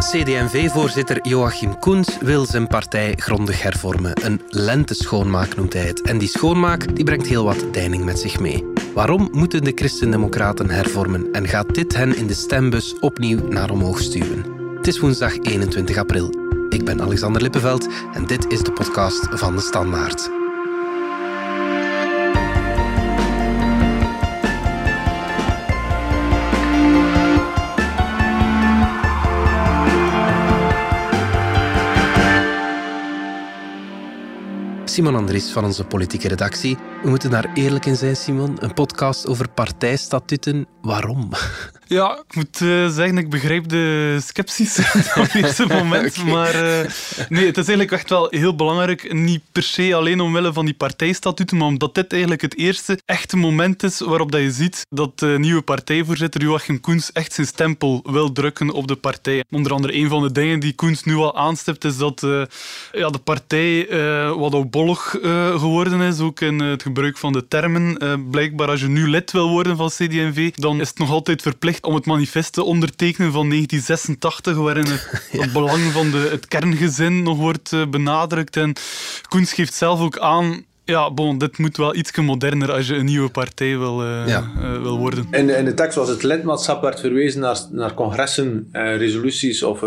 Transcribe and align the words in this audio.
CD&V-voorzitter 0.00 1.18
Joachim 1.28 1.78
Koens 1.78 2.18
wil 2.20 2.46
zijn 2.46 2.66
partij 2.66 3.12
grondig 3.16 3.62
hervormen. 3.62 4.24
Een 4.24 4.40
lenteschoonmaak 4.48 5.56
noemt 5.56 5.72
hij 5.72 5.86
het. 5.86 6.02
En 6.02 6.18
die 6.18 6.28
schoonmaak 6.28 6.96
die 6.96 7.04
brengt 7.04 7.26
heel 7.26 7.44
wat 7.44 7.64
deining 7.72 8.04
met 8.04 8.18
zich 8.18 8.40
mee. 8.40 8.64
Waarom 8.94 9.28
moeten 9.32 9.64
de 9.64 9.72
Christendemocraten 9.74 10.70
hervormen 10.70 11.32
en 11.32 11.48
gaat 11.48 11.74
dit 11.74 11.96
hen 11.96 12.16
in 12.16 12.26
de 12.26 12.34
stembus 12.34 12.98
opnieuw 12.98 13.48
naar 13.48 13.70
omhoog 13.70 14.00
stuwen? 14.00 14.44
Het 14.76 14.86
is 14.86 14.98
woensdag 14.98 15.38
21 15.38 15.96
april. 15.96 16.30
Ik 16.68 16.84
ben 16.84 17.02
Alexander 17.02 17.42
Lippenveld 17.42 17.88
en 18.12 18.26
dit 18.26 18.52
is 18.52 18.62
de 18.62 18.72
podcast 18.72 19.28
van 19.30 19.56
de 19.56 19.62
Standaard. 19.62 20.39
Simon 35.00 35.16
Andries 35.16 35.50
van 35.50 35.64
onze 35.64 35.84
politieke 35.84 36.28
redactie. 36.28 36.78
We 37.02 37.08
moeten 37.08 37.30
daar 37.30 37.50
eerlijk 37.54 37.86
in 37.86 37.96
zijn, 37.96 38.16
Simon. 38.16 38.56
Een 38.58 38.74
podcast 38.74 39.26
over 39.26 39.48
partijstatuten. 39.48 40.66
Waarom? 40.82 41.30
Ja, 41.90 42.24
ik 42.28 42.34
moet 42.34 42.60
uh, 42.60 42.88
zeggen, 42.88 43.18
ik 43.18 43.30
begrijp 43.30 43.68
de 43.68 44.18
sceptisch 44.22 44.78
op 45.16 45.22
het 45.22 45.34
eerste 45.34 45.66
moment. 45.66 46.24
Maar 46.24 46.54
uh, 46.54 46.90
nee, 47.28 47.46
het 47.46 47.56
is 47.56 47.68
eigenlijk 47.68 47.92
echt 47.92 48.10
wel 48.10 48.26
heel 48.30 48.56
belangrijk. 48.56 49.12
Niet 49.12 49.42
per 49.52 49.62
se 49.62 49.94
alleen 49.94 50.20
omwille 50.20 50.52
van 50.52 50.64
die 50.64 50.74
partijstatuten, 50.74 51.56
maar 51.56 51.66
omdat 51.66 51.94
dit 51.94 52.10
eigenlijk 52.12 52.42
het 52.42 52.56
eerste 52.56 53.00
echte 53.04 53.36
moment 53.36 53.82
is 53.82 54.00
waarop 54.00 54.32
dat 54.32 54.40
je 54.40 54.50
ziet 54.50 54.86
dat 54.88 55.18
de 55.18 55.36
nieuwe 55.38 55.62
partijvoorzitter 55.62 56.42
Joachim 56.42 56.80
Koens 56.80 57.12
echt 57.12 57.32
zijn 57.32 57.46
stempel 57.46 58.00
wil 58.04 58.32
drukken 58.32 58.70
op 58.70 58.88
de 58.88 58.96
partij. 58.96 59.44
Onder 59.50 59.72
andere 59.72 59.94
een 59.94 60.08
van 60.08 60.22
de 60.22 60.32
dingen 60.32 60.60
die 60.60 60.74
Koens 60.74 61.04
nu 61.04 61.14
al 61.14 61.36
aanstipt, 61.36 61.84
is 61.84 61.96
dat 61.96 62.22
uh, 62.22 62.42
ja, 62.92 63.08
de 63.08 63.18
partij 63.18 63.86
wat 64.36 64.54
ook 64.54 64.70
bollig 64.70 65.16
geworden 65.56 66.00
is, 66.00 66.20
ook 66.20 66.40
in 66.40 66.60
het 66.60 66.82
gebruik 66.90 67.18
van 67.18 67.32
de 67.32 67.48
termen. 67.48 67.98
blijkbaar 68.30 68.68
als 68.68 68.80
je 68.80 68.88
nu 68.88 69.08
lid 69.08 69.32
wil 69.32 69.48
worden 69.48 69.76
van 69.76 69.88
CD&V, 69.88 70.50
dan 70.54 70.80
is 70.80 70.88
het 70.88 70.98
nog 70.98 71.10
altijd 71.10 71.42
verplicht 71.42 71.84
om 71.84 71.94
het 71.94 72.06
manifest 72.06 72.52
te 72.52 72.62
ondertekenen 72.62 73.32
van 73.32 73.48
1986, 73.48 74.56
waarin 74.56 74.86
het, 74.86 75.26
het 75.40 75.52
belang 75.52 75.92
van 75.92 76.10
de, 76.10 76.28
het 76.30 76.46
kerngezin 76.46 77.22
nog 77.22 77.36
wordt 77.36 77.72
eh, 77.72 77.86
benadrukt. 77.86 78.56
En 78.56 78.72
Koens 79.28 79.52
geeft 79.52 79.74
zelf 79.74 80.00
ook 80.00 80.18
aan 80.18 80.64
ja, 80.90 81.10
bon, 81.10 81.38
dit 81.38 81.58
moet 81.58 81.76
wel 81.76 81.94
iets 81.94 82.16
moderner 82.16 82.72
als 82.72 82.86
je 82.86 82.94
een 82.94 83.04
nieuwe 83.04 83.30
partij 83.30 83.78
wil, 83.78 84.04
uh, 84.04 84.82
wil 84.82 84.98
worden. 84.98 85.26
In, 85.30 85.56
in 85.56 85.64
de 85.64 85.74
tekst 85.74 85.96
was 85.96 86.08
het 86.08 86.22
lidmaatschap 86.22 86.82
werd 86.82 87.00
verwezen 87.00 87.40
naar, 87.40 87.58
naar 87.70 87.94
congressen, 87.94 88.68
uh, 88.72 88.96
resoluties 88.96 89.62
of 89.62 89.84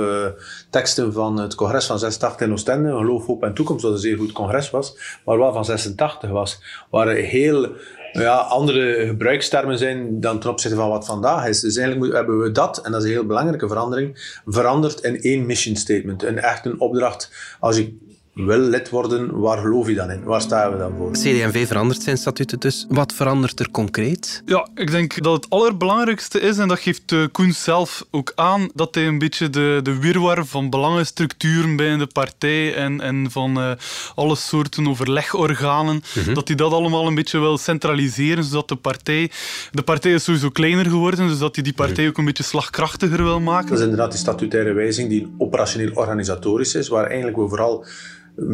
teksten 0.69 1.13
van 1.13 1.39
het 1.39 1.55
congres 1.55 1.85
van 1.85 1.99
86 1.99 2.47
in 2.47 2.53
Oostende. 2.53 2.89
Geloof, 2.89 3.25
Hoop 3.25 3.43
en 3.43 3.53
Toekomst, 3.53 3.83
dat 3.83 3.91
een 3.91 3.97
zeer 3.97 4.17
goed 4.17 4.31
congres 4.31 4.69
was, 4.69 4.97
maar 5.25 5.37
wel 5.37 5.53
van 5.53 5.65
86 5.65 6.29
was. 6.29 6.61
Waar 6.89 7.07
heel 7.07 7.75
ja, 8.13 8.35
andere 8.35 9.05
gebruikstermen 9.05 9.77
zijn 9.77 10.19
dan 10.19 10.39
ten 10.39 10.49
opzichte 10.49 10.77
van 10.77 10.89
wat 10.89 11.05
vandaag 11.05 11.47
is. 11.47 11.59
Dus 11.59 11.77
eigenlijk 11.77 12.13
hebben 12.13 12.39
we 12.39 12.51
dat, 12.51 12.77
en 12.77 12.91
dat 12.91 13.01
is 13.01 13.07
een 13.07 13.13
heel 13.13 13.25
belangrijke 13.25 13.67
verandering, 13.67 14.39
veranderd 14.45 14.99
in 14.99 15.21
één 15.21 15.45
mission 15.45 15.75
statement. 15.75 16.23
Een 16.23 16.39
echt 16.39 16.65
een 16.65 16.79
opdracht. 16.79 17.31
Als 17.59 17.77
je 17.77 17.97
wil 18.34 18.58
lid 18.58 18.89
worden, 18.89 19.39
waar 19.39 19.58
geloof 19.58 19.88
je 19.88 19.94
dan 19.94 20.12
in? 20.12 20.23
Waar 20.23 20.42
staan 20.42 20.72
we 20.72 20.78
dan 20.78 20.94
voor? 20.98 21.12
CD&V 21.12 21.67
verandert 21.67 22.02
zijn 22.02 22.17
statuten 22.17 22.59
dus. 22.59 22.86
Wat 22.89 23.14
verandert 23.14 23.59
er 23.59 23.72
concreet? 23.72 24.42
Ja, 24.45 24.67
ik 24.76 24.92
denk 24.92 25.23
dat 25.23 25.34
het 25.34 25.50
allerbelangrijkste 25.50 26.39
is, 26.39 26.58
en 26.58 26.67
dat 26.67 26.80
geeft 26.80 27.11
uh, 27.11 27.26
Koen 27.31 27.52
zelf 27.52 28.06
ook 28.11 28.31
aan, 28.36 28.70
dat 28.73 28.95
hij 28.95 29.08
een 29.08 29.20
beetje 29.20 29.50
de, 29.50 29.80
de 29.84 30.00
wirwar 30.00 30.45
van 30.45 30.70
belangenstructuren 30.70 31.76
bij 31.76 31.98
de 31.98 32.08
partij 32.08 32.76
en, 32.76 33.02
en 33.02 33.31
van 33.31 33.58
uh, 33.58 33.72
alle 34.16 34.36
soorten 34.36 34.88
overlegorganen, 34.88 36.04
mhm. 36.16 36.33
dat 36.33 36.48
hij 36.48 36.58
dat 36.58 36.72
allemaal 36.72 37.08
een 37.08 37.16
beetje 37.16 37.39
wil 37.39 37.58
centraliseren, 37.58 38.43
zodat 38.43 38.67
de 38.67 38.76
partij... 38.76 39.32
De 39.72 39.82
partij 39.82 40.14
is 40.14 40.23
sowieso 40.23 40.49
kleiner 40.49 40.86
geworden, 40.86 41.27
dus 41.27 41.38
dat 41.38 41.55
hij 41.55 41.64
die 41.64 41.73
partij 41.73 42.04
mhm. 42.04 42.11
ook 42.11 42.17
een 42.17 42.26
beetje 42.26 42.43
slagkrachtiger 42.43 43.23
wil 43.23 43.39
maken. 43.39 43.70
Dat 43.70 43.77
is 43.77 43.83
inderdaad 43.83 44.11
die 44.11 44.20
statutaire 44.20 44.73
wijziging 44.73 45.10
die 45.10 45.33
operationeel 45.38 45.92
organisatorisch 45.93 46.76
is, 46.76 46.88
waar 46.88 47.05
eigenlijk 47.05 47.38
we 47.38 47.48
vooral 47.48 47.86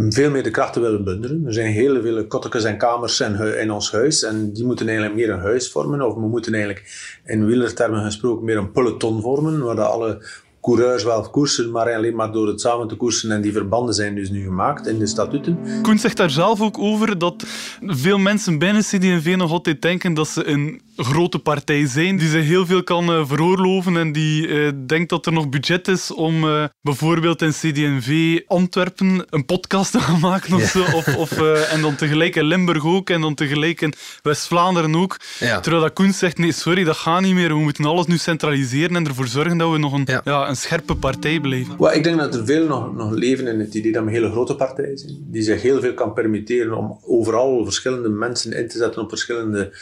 veel 0.09 0.29
meer 0.29 0.43
de 0.43 0.51
krachten 0.51 0.81
willen 0.81 1.03
bundelen. 1.03 1.45
Er 1.45 1.53
zijn 1.53 1.71
heel 1.71 2.01
veel 2.01 2.27
kottekes 2.27 2.63
en 2.63 2.77
kamers 2.77 3.19
in, 3.19 3.35
in, 3.59 3.71
ons 3.71 3.91
huis 3.91 4.23
en 4.23 4.53
die 4.53 4.65
moeten 4.65 4.87
eigenlijk 4.87 5.17
meer 5.17 5.29
een 5.29 5.39
huis 5.39 5.71
vormen. 5.71 6.01
Of 6.01 6.13
we 6.13 6.27
moeten 6.27 6.53
eigenlijk 6.53 7.17
in 7.25 7.45
wielertermen 7.45 8.03
gesproken 8.03 8.45
meer 8.45 8.57
een 8.57 8.71
peloton 8.71 9.21
vormen, 9.21 9.63
waar 9.63 9.81
alle 9.81 10.25
coureurs 10.61 11.03
wel 11.03 11.29
koersen, 11.29 11.71
maar 11.71 11.93
alleen 11.93 12.15
maar 12.15 12.31
door 12.31 12.47
het 12.47 12.61
samen 12.61 12.87
te 12.87 12.95
koersen. 12.95 13.31
En 13.31 13.41
die 13.41 13.51
verbanden 13.51 13.93
zijn 13.93 14.15
dus 14.15 14.29
nu 14.29 14.43
gemaakt 14.43 14.87
in 14.87 14.99
de 14.99 15.07
statuten. 15.07 15.57
Koen 15.81 15.99
zegt 15.99 16.17
daar 16.17 16.29
zelf 16.29 16.61
ook 16.61 16.77
over 16.77 17.17
dat 17.17 17.45
veel 17.81 18.17
mensen 18.17 18.57
binnen 18.57 18.81
CD&V 18.81 19.35
nog 19.37 19.51
altijd 19.51 19.81
denken 19.81 20.13
dat 20.13 20.27
ze 20.27 20.47
een 20.47 20.81
grote 21.03 21.39
partij 21.39 21.87
zijn, 21.87 22.17
die 22.17 22.29
zich 22.29 22.45
heel 22.45 22.65
veel 22.65 22.83
kan 22.83 23.09
uh, 23.09 23.27
veroorloven 23.27 23.97
en 23.97 24.11
die 24.11 24.47
uh, 24.47 24.71
denkt 24.85 25.09
dat 25.09 25.25
er 25.25 25.33
nog 25.33 25.49
budget 25.49 25.87
is 25.87 26.11
om 26.11 26.43
uh, 26.43 26.63
bijvoorbeeld 26.81 27.41
in 27.41 27.51
CD&V 27.51 28.39
Antwerpen 28.47 29.25
een 29.29 29.45
podcast 29.45 29.91
te 29.95 29.99
gaan 29.99 30.19
maken 30.19 30.53
of 30.53 30.63
zo. 30.63 30.81
Of, 30.81 31.15
of 31.15 31.37
en 31.71 31.81
dan 31.81 31.95
tegelijk 31.95 32.35
in 32.35 32.43
Limburg 32.43 32.85
ook 32.85 33.09
en 33.09 33.21
dan 33.21 33.35
tegelijk 33.35 33.81
in 33.81 33.93
West-Vlaanderen 34.21 34.95
ook. 34.95 35.17
Ja. 35.39 35.59
Terwijl 35.59 35.83
dat 35.83 35.93
Koen 35.93 36.13
zegt, 36.13 36.37
nee, 36.37 36.51
sorry, 36.51 36.83
dat 36.83 36.95
gaat 36.95 37.21
niet 37.21 37.33
meer. 37.33 37.47
We 37.47 37.59
moeten 37.59 37.85
alles 37.85 38.05
nu 38.05 38.17
centraliseren 38.17 38.95
en 38.95 39.07
ervoor 39.07 39.27
zorgen 39.27 39.57
dat 39.57 39.71
we 39.71 39.77
nog 39.77 39.93
een, 39.93 40.07
ja. 40.23 40.49
een 40.49 40.55
scherpe 40.55 40.95
partij 40.95 41.39
blijven. 41.39 41.75
Well, 41.77 41.95
ik 41.95 42.03
denk 42.03 42.17
dat 42.17 42.35
er 42.35 42.45
veel 42.45 42.67
nog, 42.67 42.95
nog 42.95 43.11
leven 43.11 43.47
in 43.47 43.59
het 43.59 43.73
idee 43.73 43.91
dat 43.91 44.03
we 44.03 44.07
een 44.07 44.15
hele 44.15 44.31
grote 44.31 44.55
partij 44.55 44.97
zijn, 44.97 45.17
die 45.27 45.41
zich 45.41 45.61
heel 45.61 45.79
veel 45.79 45.93
kan 45.93 46.13
permitteren 46.13 46.77
om 46.77 46.99
overal 47.05 47.63
verschillende 47.63 48.09
mensen 48.09 48.53
in 48.53 48.67
te 48.67 48.77
zetten 48.77 49.01
op 49.01 49.09
verschillende 49.09 49.77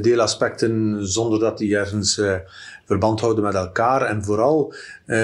deelaspecten 0.00 0.59
zonder 1.00 1.38
dat 1.38 1.58
die 1.58 1.76
ergens 1.76 2.18
uh, 2.18 2.34
verband 2.84 3.20
houden 3.20 3.44
met 3.44 3.54
elkaar. 3.54 4.02
En 4.02 4.24
vooral 4.24 4.74
uh, 5.06 5.16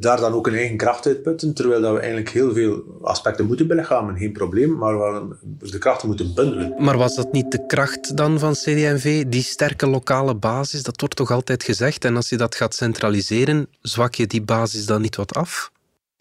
daar 0.00 0.20
dan 0.20 0.32
ook 0.32 0.46
een 0.46 0.54
eigen 0.54 0.76
kracht 0.76 1.06
uit 1.06 1.22
putten, 1.22 1.54
terwijl 1.54 1.80
dat 1.80 1.92
we 1.92 1.98
eigenlijk 1.98 2.30
heel 2.30 2.52
veel 2.52 2.82
aspecten 3.02 3.46
moeten 3.46 3.66
belichamen, 3.66 4.16
geen 4.16 4.32
probleem, 4.32 4.76
maar 4.76 4.98
we 4.98 5.70
de 5.70 5.78
krachten 5.78 6.08
moeten 6.08 6.34
bundelen. 6.34 6.74
Maar 6.78 6.96
was 6.96 7.16
dat 7.16 7.32
niet 7.32 7.50
de 7.50 7.66
kracht 7.66 8.16
dan 8.16 8.38
van 8.38 8.52
CD&V, 8.52 9.24
die 9.26 9.42
sterke 9.42 9.86
lokale 9.86 10.34
basis? 10.34 10.82
Dat 10.82 11.00
wordt 11.00 11.16
toch 11.16 11.30
altijd 11.30 11.62
gezegd? 11.62 12.04
En 12.04 12.16
als 12.16 12.28
je 12.28 12.36
dat 12.36 12.54
gaat 12.54 12.74
centraliseren, 12.74 13.66
zwak 13.80 14.14
je 14.14 14.26
die 14.26 14.42
basis 14.42 14.86
dan 14.86 15.00
niet 15.00 15.16
wat 15.16 15.34
af? 15.34 15.71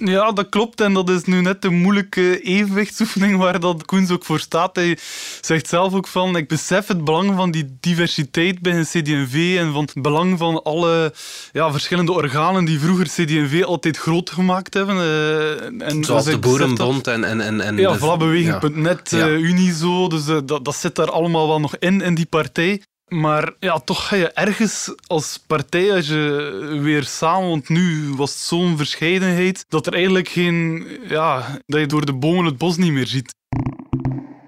Ja, 0.04 0.32
dat 0.32 0.50
klopt. 0.50 0.82
En 0.82 0.94
dat 0.94 1.10
is 1.10 1.24
nu 1.24 1.42
net 1.42 1.62
de 1.62 1.70
moeilijke 1.70 2.42
evenwichtsoefening 2.42 3.38
waar 3.38 3.60
dat 3.60 3.86
Koens 3.86 4.12
ook 4.12 4.26
voor 4.26 4.40
staat. 4.40 4.76
Hij 4.76 4.98
zegt 5.42 5.68
zelf 5.68 5.94
ook 5.94 6.08
van, 6.08 6.36
ik 6.36 6.48
besef 6.48 6.88
het 6.88 7.04
belang 7.04 7.36
van 7.36 7.52
die 7.52 7.78
diversiteit 7.80 8.62
binnen 8.62 8.84
CD&V 8.84 9.56
en 9.60 9.74
van 9.74 9.84
het 9.94 10.02
belang 10.02 10.38
van 10.38 10.64
alle 10.64 11.14
ja, 11.52 11.72
verschillende 11.72 12.12
organen 12.12 12.66
die 12.66 12.80
vroeger 12.80 13.06
CD&V 13.06 13.64
altijd 13.64 13.98
groot 13.98 14.30
gemaakt 14.30 14.74
hebben. 14.74 14.96
Uh, 14.96 15.88
en 15.88 16.04
Zoals 16.04 16.26
de 16.26 16.40
Boerenbond 16.40 17.08
en... 17.08 17.24
en, 17.24 17.42
en, 17.42 17.62
en 17.62 17.78
ja, 17.78 17.98
Vlabeweging.net, 17.98 19.10
ja. 19.10 19.28
uh, 19.28 19.40
Unizo, 19.40 20.08
dus 20.08 20.28
uh, 20.28 20.38
dat, 20.46 20.66
dat 20.66 20.76
zit 20.76 20.96
daar 20.96 21.12
allemaal 21.12 21.48
wel 21.48 21.60
nog 21.60 21.76
in, 21.78 22.02
in 22.02 22.16
die 22.16 22.26
partij. 22.26 22.82
Maar 23.14 23.54
ja, 23.60 23.80
toch 23.80 24.08
ga 24.08 24.16
je 24.16 24.32
ergens 24.32 24.94
als 25.08 25.40
partij, 25.48 25.94
als 25.94 26.08
je 26.08 26.78
weer 26.82 27.04
samen, 27.04 27.50
want 27.50 27.70
nu 27.70 28.14
was 28.16 28.32
het 28.32 28.40
zo'n 28.40 28.78
verscheidenheid, 28.78 29.66
dat 29.68 29.88
er 29.88 29.94
eigenlijk 29.94 30.30
geen, 30.30 30.88
ja, 31.08 31.60
dat 31.66 31.80
je 31.80 31.86
door 31.86 32.06
de 32.06 32.14
bomen 32.14 32.46
het 32.46 32.58
bos 32.58 32.78
niet 32.78 32.92
meer 32.92 33.08
ziet. 33.08 33.36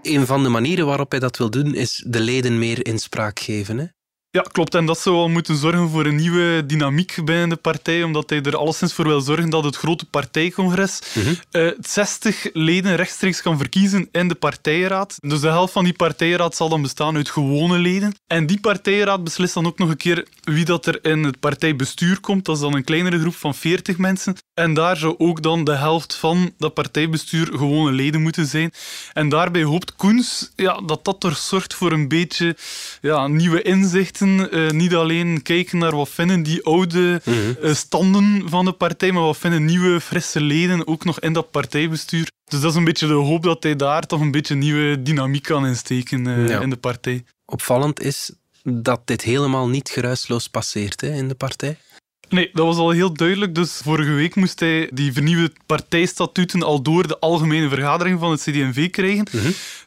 Een 0.01 0.25
van 0.25 0.43
de 0.43 0.49
manieren 0.49 0.85
waarop 0.85 1.11
hij 1.11 1.19
dat 1.19 1.37
wil 1.37 1.49
doen, 1.49 1.75
is 1.75 2.03
de 2.07 2.19
leden 2.19 2.59
meer 2.59 2.85
inspraak 2.85 3.39
geven. 3.39 3.77
Hè? 3.77 3.85
Ja, 4.35 4.41
klopt. 4.41 4.75
En 4.75 4.85
dat 4.85 4.99
zou 4.99 5.15
wel 5.15 5.29
moeten 5.29 5.55
zorgen 5.55 5.89
voor 5.89 6.05
een 6.05 6.15
nieuwe 6.15 6.65
dynamiek 6.65 7.15
binnen 7.25 7.49
de 7.49 7.55
partij, 7.55 8.03
omdat 8.03 8.29
hij 8.29 8.41
er 8.41 8.57
alleszins 8.57 8.93
voor 8.93 9.07
wil 9.07 9.21
zorgen 9.21 9.49
dat 9.49 9.63
het 9.63 9.75
grote 9.75 10.05
partijcongres 10.05 10.99
mm 11.13 11.35
60 11.79 12.49
leden 12.53 12.95
rechtstreeks 12.95 13.41
kan 13.41 13.57
verkiezen 13.57 14.09
in 14.11 14.27
de 14.27 14.35
partijraad. 14.35 15.17
Dus 15.19 15.39
de 15.39 15.47
helft 15.47 15.73
van 15.73 15.83
die 15.83 15.93
partijraad 15.93 16.55
zal 16.55 16.69
dan 16.69 16.81
bestaan 16.81 17.15
uit 17.15 17.29
gewone 17.29 17.77
leden. 17.77 18.15
En 18.27 18.45
die 18.45 18.59
partijraad 18.59 19.23
beslist 19.23 19.53
dan 19.53 19.65
ook 19.65 19.77
nog 19.77 19.89
een 19.89 19.97
keer 19.97 20.27
wie 20.41 20.65
dat 20.65 20.85
er 20.85 21.05
in 21.05 21.23
het 21.23 21.39
partijbestuur 21.39 22.19
komt. 22.19 22.45
Dat 22.45 22.55
is 22.55 22.61
dan 22.61 22.75
een 22.75 22.83
kleinere 22.83 23.19
groep 23.19 23.35
van 23.35 23.55
40 23.55 23.97
mensen. 23.97 24.35
En 24.53 24.73
daar 24.73 24.97
zou 24.97 25.15
ook 25.17 25.41
dan 25.41 25.63
de 25.63 25.75
helft 25.75 26.15
van 26.15 26.53
dat 26.57 26.73
partijbestuur 26.73 27.47
gewone 27.47 27.91
leden 27.91 28.21
moeten 28.21 28.45
zijn. 28.45 28.71
En 29.13 29.29
daarbij 29.29 29.63
hoopt 29.63 29.95
Koens 29.95 30.51
ja, 30.55 30.81
dat 30.85 31.05
dat 31.05 31.23
er 31.23 31.35
zorgt 31.35 31.73
voor 31.73 31.91
een 31.91 32.07
beetje 32.07 32.55
ja, 33.01 33.27
nieuwe 33.27 33.61
inzichten 33.61 34.22
uh, 34.27 34.69
niet 34.69 34.95
alleen 34.95 35.41
kijken 35.41 35.77
naar 35.77 35.95
wat 35.95 36.09
vinden 36.09 36.43
die 36.43 36.63
oude 36.63 37.21
uh, 37.25 37.73
standen 37.73 38.49
van 38.49 38.65
de 38.65 38.71
partij, 38.71 39.11
maar 39.11 39.23
wat 39.23 39.37
vinden 39.37 39.65
nieuwe, 39.65 40.01
frisse 40.01 40.41
leden 40.41 40.87
ook 40.87 41.05
nog 41.05 41.19
in 41.19 41.33
dat 41.33 41.51
partijbestuur. 41.51 42.31
Dus 42.45 42.61
dat 42.61 42.71
is 42.71 42.77
een 42.77 42.83
beetje 42.83 43.07
de 43.07 43.13
hoop 43.13 43.43
dat 43.43 43.63
hij 43.63 43.75
daar 43.75 44.01
toch 44.01 44.19
een 44.19 44.31
beetje 44.31 44.55
nieuwe 44.55 45.01
dynamiek 45.01 45.43
kan 45.43 45.65
insteken 45.65 46.25
uh, 46.25 46.61
in 46.61 46.69
de 46.69 46.77
partij. 46.77 47.23
Opvallend 47.45 48.01
is 48.01 48.31
dat 48.63 49.01
dit 49.07 49.21
helemaal 49.21 49.67
niet 49.67 49.89
geruisloos 49.89 50.47
passeert 50.47 51.01
hè, 51.01 51.13
in 51.13 51.27
de 51.27 51.35
partij. 51.35 51.77
Nee, 52.33 52.49
dat 52.53 52.65
was 52.65 52.77
al 52.77 52.89
heel 52.89 53.13
duidelijk. 53.13 53.55
Dus 53.55 53.81
vorige 53.83 54.11
week 54.11 54.35
moest 54.35 54.59
hij 54.59 54.89
die 54.93 55.13
vernieuwde 55.13 55.51
partijstatuten 55.65 56.63
al 56.63 56.81
door 56.81 57.07
de 57.07 57.19
algemene 57.19 57.69
vergadering 57.69 58.19
van 58.19 58.31
het 58.31 58.41
CD&V 58.41 58.89
krijgen. 58.89 59.25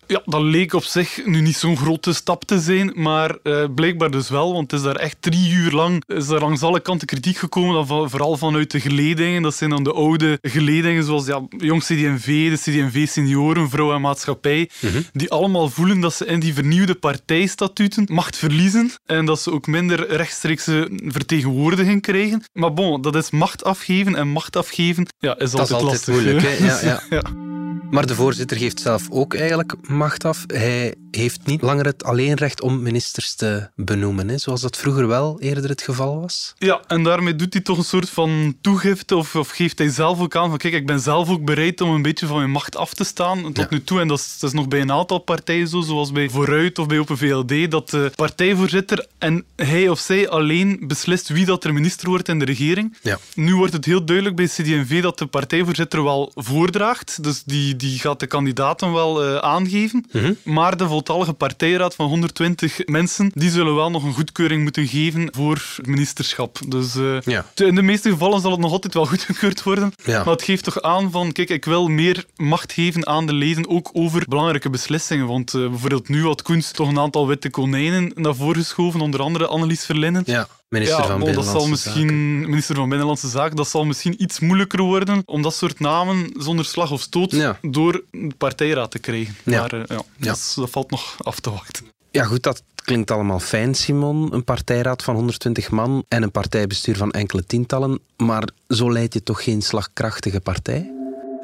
Ja, 0.08 0.22
dat 0.24 0.40
leek 0.42 0.72
op 0.72 0.84
zich 0.84 1.20
nu 1.24 1.40
niet 1.40 1.56
zo'n 1.56 1.76
grote 1.76 2.12
stap 2.12 2.44
te 2.44 2.60
zijn, 2.60 2.92
maar 2.94 3.36
uh, 3.42 3.64
blijkbaar 3.74 4.10
dus 4.10 4.28
wel, 4.28 4.52
want 4.52 4.70
het 4.70 4.80
is 4.80 4.86
daar 4.86 4.96
echt 4.96 5.16
drie 5.20 5.50
uur 5.52 5.70
lang 5.72 6.02
is 6.06 6.28
er 6.28 6.40
langs 6.40 6.62
alle 6.62 6.80
kanten 6.80 7.06
kritiek 7.06 7.36
gekomen, 7.36 7.74
dan 7.86 8.10
vooral 8.10 8.36
vanuit 8.36 8.70
de 8.70 8.80
geledingen. 8.80 9.42
Dat 9.42 9.54
zijn 9.54 9.70
dan 9.70 9.84
de 9.84 9.92
oude 9.92 10.38
geledingen, 10.42 11.04
zoals 11.04 11.26
ja, 11.26 11.42
Jong 11.58 11.82
CD&V, 11.82 12.50
de 12.50 12.56
CD&V 12.56 13.08
Senioren, 13.08 13.70
Vrouw 13.70 13.94
en 13.94 14.00
Maatschappij, 14.00 14.70
Mhm. 14.80 15.00
die 15.12 15.30
allemaal 15.30 15.68
voelen 15.68 16.00
dat 16.00 16.14
ze 16.14 16.26
in 16.26 16.40
die 16.40 16.54
vernieuwde 16.54 16.94
partijstatuten 16.94 18.06
macht 18.10 18.36
verliezen 18.36 18.90
en 19.06 19.24
dat 19.24 19.40
ze 19.40 19.52
ook 19.52 19.66
minder 19.66 20.08
rechtstreekse 20.16 20.88
vertegenwoordiging 21.06 22.02
krijgen. 22.02 22.35
Maar 22.52 22.72
bon, 22.72 23.02
dat 23.02 23.14
is 23.14 23.30
macht 23.30 23.64
afgeven 23.64 24.14
en 24.14 24.28
macht 24.28 24.56
afgeven 24.56 25.06
ja, 25.18 25.38
is 25.38 25.50
Dat 25.50 25.68
is 25.68 25.72
altijd, 25.74 25.80
altijd 25.82 26.06
lastig. 26.06 26.14
moeilijk, 26.14 26.42
hè. 26.42 26.48
hè? 26.48 26.66
Ja, 26.66 26.80
ja. 26.82 27.00
Ja. 27.16 27.22
Maar 27.90 28.06
de 28.06 28.14
voorzitter 28.14 28.56
geeft 28.56 28.80
zelf 28.80 29.06
ook 29.10 29.34
eigenlijk 29.34 29.74
macht 29.88 30.24
af. 30.24 30.44
Hij 30.46 30.94
heeft 31.10 31.40
niet 31.46 31.62
langer 31.62 31.84
het 31.84 32.04
alleenrecht 32.04 32.60
om 32.60 32.82
ministers 32.82 33.34
te 33.34 33.68
benoemen, 33.76 34.28
hè, 34.28 34.38
zoals 34.38 34.60
dat 34.60 34.76
vroeger 34.76 35.06
wel 35.06 35.40
eerder 35.40 35.68
het 35.68 35.82
geval 35.82 36.20
was. 36.20 36.54
Ja, 36.58 36.80
en 36.86 37.02
daarmee 37.02 37.36
doet 37.36 37.52
hij 37.52 37.62
toch 37.62 37.78
een 37.78 37.84
soort 37.84 38.08
van 38.10 38.56
toegifte 38.60 39.16
of, 39.16 39.34
of 39.34 39.48
geeft 39.48 39.78
hij 39.78 39.88
zelf 39.88 40.20
ook 40.20 40.36
aan 40.36 40.48
van 40.48 40.58
kijk, 40.58 40.74
ik 40.74 40.86
ben 40.86 41.00
zelf 41.00 41.28
ook 41.28 41.44
bereid 41.44 41.80
om 41.80 41.90
een 41.90 42.02
beetje 42.02 42.26
van 42.26 42.36
mijn 42.36 42.50
macht 42.50 42.76
af 42.76 42.94
te 42.94 43.04
staan 43.04 43.42
tot 43.42 43.56
Ja. 43.56 43.66
nu 43.70 43.84
toe. 43.84 44.00
En 44.00 44.08
dat 44.08 44.18
is, 44.18 44.36
dat 44.38 44.50
is 44.50 44.56
nog 44.56 44.68
bij 44.68 44.80
een 44.80 44.92
aantal 44.92 45.18
partijen 45.18 45.68
zo, 45.68 45.80
zoals 45.80 46.12
bij 46.12 46.28
Vooruit 46.28 46.78
of 46.78 46.86
bij 46.86 46.98
Open 46.98 47.18
VLD, 47.18 47.70
dat 47.70 47.90
de 47.90 48.12
partijvoorzitter 48.14 49.06
en 49.18 49.44
hij 49.56 49.88
of 49.88 49.98
zij 49.98 50.28
alleen 50.28 50.80
beslist 50.86 51.28
wie 51.28 51.44
dat 51.44 51.64
er 51.64 51.72
minister 51.72 52.08
wordt 52.08 52.28
in 52.28 52.38
de 52.38 52.44
regering. 52.44 52.96
Ja. 53.02 53.18
Nu 53.34 53.54
wordt 53.54 53.72
het 53.72 53.84
heel 53.84 54.04
duidelijk 54.04 54.36
bij 54.36 54.46
CD&V 54.46 55.02
dat 55.02 55.18
de 55.18 55.26
partijvoorzitter 55.26 56.04
wel 56.04 56.32
voordraagt, 56.34 57.22
dus 57.22 57.42
die, 57.44 57.75
die 57.76 57.98
gaat 57.98 58.20
de 58.20 58.26
kandidaten 58.26 58.92
wel 58.92 59.24
eh, 59.24 59.36
aangeven. 59.36 60.04
Mhm. 60.12 60.32
Maar 60.42 60.76
de 60.76 60.86
voltallige 60.88 61.32
partijraad 61.32 61.94
van 61.94 62.06
120 62.08 62.86
mensen, 62.86 63.30
die 63.34 63.50
zullen 63.50 63.74
wel 63.74 63.90
nog 63.90 64.04
een 64.04 64.12
goedkeuring 64.14 64.62
moeten 64.62 64.86
geven 64.86 65.28
voor 65.34 65.62
het 65.76 65.86
ministerschap. 65.86 66.58
Dus 66.68 66.94
eh, 66.96 67.20
Ja. 67.20 67.44
in 67.54 67.74
de 67.74 67.82
meeste 67.82 68.10
gevallen 68.10 68.40
zal 68.40 68.50
het 68.50 68.60
nog 68.60 68.72
altijd 68.72 68.94
wel 68.94 69.06
goedgekeurd 69.16 69.62
worden. 69.62 69.92
Ja. 70.04 70.18
Maar 70.24 70.34
het 70.34 70.42
geeft 70.42 70.64
toch 70.64 70.80
aan 70.82 71.10
van, 71.10 71.32
kijk, 71.32 71.48
ik 71.50 71.64
wil 71.64 71.88
meer 71.88 72.24
macht 72.36 72.72
geven 72.72 73.06
aan 73.06 73.26
de 73.26 73.32
leden, 73.32 73.68
ook 73.68 73.90
over 73.92 74.24
belangrijke 74.28 74.70
beslissingen. 74.70 75.26
Want 75.26 75.54
eh, 75.54 75.68
bijvoorbeeld 75.68 76.08
nu 76.08 76.24
had 76.24 76.42
Koens 76.42 76.70
toch 76.70 76.88
een 76.88 76.98
aantal 76.98 77.26
witte 77.26 77.50
konijnen 77.50 78.12
naar 78.14 78.34
voren 78.34 78.56
geschoven, 78.62 79.00
onder 79.00 79.20
andere 79.20 79.46
Annelies 79.46 79.84
Verlinden. 79.84 80.22
Ja, 80.26 80.48
minister 80.68 80.98
Ja, 80.98 81.06
van 81.06 81.18
bon, 81.18 81.26
dat 81.26 81.34
Binnenlandse 81.34 81.60
zal 81.60 81.68
misschien, 81.68 82.08
Zaken. 82.08 82.48
minister 82.50 82.74
van 82.74 82.88
Binnenlandse 82.88 83.28
Zaken, 83.28 83.56
dat 83.56 83.68
zal 83.68 83.84
misschien 83.84 84.22
iets 84.22 84.40
moeilijker 84.40 84.82
worden 84.82 85.22
om 85.24 85.42
dat 85.42 85.54
soort 85.54 85.80
namen 85.80 86.30
zonder 86.38 86.64
slag 86.64 86.90
of 86.92 87.00
stoot 87.00 87.30
Ja. 87.30 87.58
door 87.62 88.04
de 88.10 88.34
partijraad 88.38 88.90
te 88.90 88.98
krijgen. 88.98 89.34
Ja. 89.44 89.60
Maar 89.60 89.72
eh, 89.72 89.96
ja, 90.18 90.30
dat 90.56 90.70
valt 90.70 90.90
nog 90.90 91.16
af 91.18 91.40
te 91.40 91.50
wachten. 91.50 91.84
Ja, 92.10 92.24
goed, 92.24 92.42
dat 92.42 92.62
klinkt 92.74 93.10
allemaal 93.10 93.40
fijn, 93.40 93.74
Simon. 93.74 94.34
Een 94.34 94.44
partijraad 94.44 95.02
van 95.02 95.14
120 95.14 95.70
man 95.70 96.04
en 96.08 96.22
een 96.22 96.30
partijbestuur 96.30 96.96
van 96.96 97.10
enkele 97.10 97.44
tientallen. 97.46 97.98
Maar 98.16 98.48
zo 98.68 98.92
leid 98.92 99.14
je 99.14 99.22
toch 99.22 99.44
geen 99.44 99.62
slagkrachtige 99.62 100.40
partij? 100.40 100.90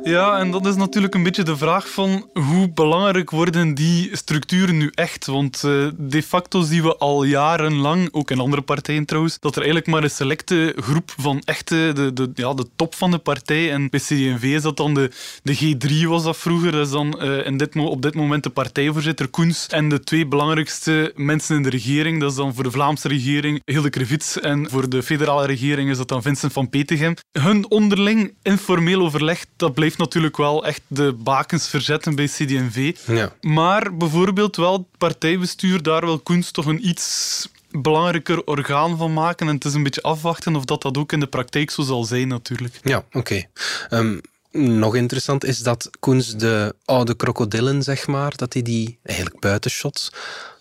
Ja, 0.05 0.39
en 0.39 0.51
dat 0.51 0.67
is 0.67 0.77
natuurlijk 0.77 1.15
een 1.15 1.23
beetje 1.23 1.43
de 1.43 1.57
vraag 1.57 1.91
van 1.91 2.31
hoe 2.33 2.69
belangrijk 2.69 3.31
worden 3.31 3.75
die 3.75 4.17
structuren 4.17 4.77
nu 4.77 4.91
echt? 4.95 5.27
Want 5.27 5.65
eh, 5.65 5.87
de 5.99 6.23
facto 6.23 6.63
zien 6.63 6.83
we 6.83 6.97
al 6.97 7.25
jarenlang, 7.25 8.09
ook 8.13 8.31
in 8.31 8.39
andere 8.39 8.63
partijen 8.63 9.05
trouwens, 9.05 9.39
dat 9.39 9.53
er 9.53 9.63
eigenlijk 9.63 9.91
maar 9.91 10.03
een 10.03 10.11
selecte 10.11 10.77
groep 10.77 11.15
van 11.17 11.43
echte, 11.45 11.91
de, 11.95 12.13
de, 12.13 12.31
ja, 12.35 12.55
de 12.55 12.67
top 12.77 12.95
van 12.95 13.11
de 13.11 13.19
partij. 13.19 13.73
En 13.73 13.91
bij 13.91 14.01
CD&V 14.01 14.43
is 14.43 14.63
dat 14.63 14.77
dan 14.77 14.95
de, 14.95 15.11
de 15.43 15.57
G3 15.57 16.07
was 16.09 16.23
dat 16.25 16.37
vroeger. 16.37 16.73
Dat 16.73 16.87
is 16.87 16.93
dan 16.93 17.21
eh, 17.21 17.47
in 17.47 17.57
dit, 17.57 17.77
op 17.77 18.03
dit 18.03 18.15
moment 18.15 18.43
de 18.43 18.51
partijvoorzitter 18.51 19.29
Koens 19.29 19.67
en 19.67 19.89
de 19.89 20.01
twee 20.01 20.27
belangrijkste 20.27 21.13
mensen 21.17 21.57
in 21.57 21.63
de 21.63 21.71
regering. 21.71 22.21
Dat 22.21 22.31
is 22.31 22.37
dan 22.37 22.55
voor 22.55 22.65
de 22.65 22.71
Vlaamse 22.71 23.09
regering 23.09 23.63
Hilde 23.65 23.91
Krevits 23.91 24.41
en 24.41 24.71
voor 24.71 24.89
de 24.89 25.03
federale 25.03 25.47
regering 25.47 25.91
is 25.91 25.97
dat 25.97 26.09
dan 26.09 26.23
Vincent 26.23 26.53
van 26.53 26.69
Petegem. 26.69 27.15
Hun 27.33 27.71
onderling 27.71 28.35
informeel 28.43 29.01
overleg, 29.01 29.45
dat 29.57 29.75
blijft 29.75 29.92
natuurlijk 29.99 30.37
wel 30.37 30.67
echt 30.67 30.81
de 30.87 31.13
bakens 31.13 31.69
verzetten 31.69 32.15
bij 32.15 32.27
CD&V. 32.27 32.97
Ja. 33.07 33.33
Maar 33.41 33.97
bijvoorbeeld 33.97 34.57
wel 34.57 34.73
het 34.73 34.99
partijbestuur, 34.99 35.83
daar 35.83 36.05
wil 36.05 36.19
Koens 36.19 36.51
toch 36.51 36.67
een 36.67 36.89
iets 36.89 37.49
belangrijker 37.71 38.45
orgaan 38.45 38.97
van 38.97 39.13
maken. 39.13 39.49
En 39.49 39.55
het 39.55 39.65
is 39.65 39.75
een 39.75 39.83
beetje 39.83 40.03
afwachten 40.03 40.57
of 40.57 40.65
dat, 40.65 40.83
dat 40.83 40.99
ook 40.99 41.13
in 41.13 41.21
de 41.21 41.27
praktijk 41.27 41.71
zo 41.71 41.83
zal 41.83 42.05
zijn 42.05 42.29
natuurlijk. 42.29 42.81
Ja, 42.83 43.05
oké. 43.13 43.45
Ehm, 43.89 44.19
nog 44.53 44.97
interessant 44.97 45.45
is 45.45 45.59
dat 45.59 45.91
Koens 46.01 46.37
de 46.37 46.75
oude 46.85 47.15
krokodillen, 47.15 47.83
zeg 47.83 48.07
maar, 48.07 48.37
dat 48.37 48.53
hij 48.53 48.63
die 48.63 48.99
eigenlijk 49.03 49.41
buitenshots, 49.41 50.13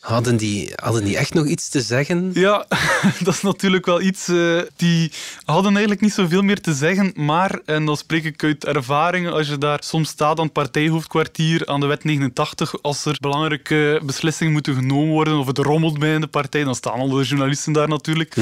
hadden 0.02 0.38
die, 0.38 0.72
hadden 0.76 1.04
die 1.04 1.18
echt 1.18 1.34
nog 1.34 1.46
iets 1.46 1.70
te 1.70 1.82
zeggen? 1.82 2.32
Ja, 2.34 2.66
dat 3.24 3.34
is 3.34 3.42
natuurlijk 3.42 3.86
wel 3.86 4.02
iets. 4.02 4.28
eh, 4.28 4.60
die 4.76 5.12
hadden 5.46 5.72
eigenlijk 5.72 6.02
niet 6.02 6.14
zoveel 6.14 6.42
meer 6.42 6.62
te 6.62 6.74
zeggen. 6.74 7.12
Maar, 7.16 7.60
en 7.66 7.86
dan 7.86 7.98
spreek 7.98 8.24
ik 8.24 8.44
uit 8.44 8.66
ervaring, 8.66 9.30
als 9.30 9.48
je 9.48 9.58
daar 9.58 9.80
soms 9.84 10.10
staat 10.10 10.38
aan 10.38 10.44
het 10.44 10.54
partijhoofdkwartier, 10.54 11.68
aan 11.68 11.80
de 11.80 11.86
wet 11.86 12.04
89, 12.04 12.82
als 12.82 13.06
er 13.06 13.16
belangrijke 13.20 14.02
beslissingen 14.06 14.54
moeten 14.54 14.76
genomen 14.76 15.10
worden 15.14 15.38
of 15.40 15.48
het 15.48 15.58
rommelt 15.58 16.00
bij 16.00 16.14
in 16.14 16.22
de 16.22 16.28
partij, 16.28 16.64
dan 16.64 16.76
staan 16.76 17.00
al 17.00 17.10
de 17.10 17.24
journalisten 17.24 17.74
daar 17.74 17.88
natuurlijk. 17.88 18.36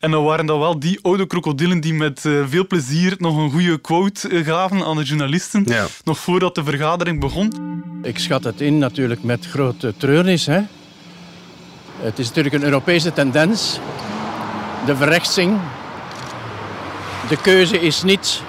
En 0.00 0.10
dan 0.10 0.24
waren 0.24 0.46
dat 0.46 0.58
wel 0.58 0.78
die 0.78 0.98
oude 1.02 1.26
krokodillen 1.26 1.80
die 1.80 1.94
met 1.94 2.24
eh, 2.24 2.32
veel 2.48 2.66
plezier 2.66 3.14
nog 3.18 3.36
een 3.36 3.50
goede 3.50 3.78
quote 3.78 4.28
eh, 4.28 4.44
gaven 4.44 4.84
aan 4.84 4.96
de 4.96 5.02
journalisten, 5.04 5.62
Ja. 5.66 5.86
nog 6.04 6.18
voordat 6.18 6.54
de 6.54 6.64
vergadering 6.64 7.20
begon. 7.20 7.52
Ik 8.02 8.18
schat 8.18 8.44
het 8.44 8.60
in 8.60 8.78
natuurlijk 8.78 9.22
met 9.22 9.46
grote 9.46 9.94
treurnis. 9.96 10.46
Hè. 10.46 10.60
Het 12.00 12.18
is 12.18 12.26
natuurlijk 12.26 12.54
een 12.54 12.62
Europese 12.62 13.12
tendens. 13.12 13.78
De 14.86 14.96
verrechtsing. 14.96 15.60
De 17.28 17.36
keuze 17.36 17.80
is 17.80 18.02
niet 18.02 18.42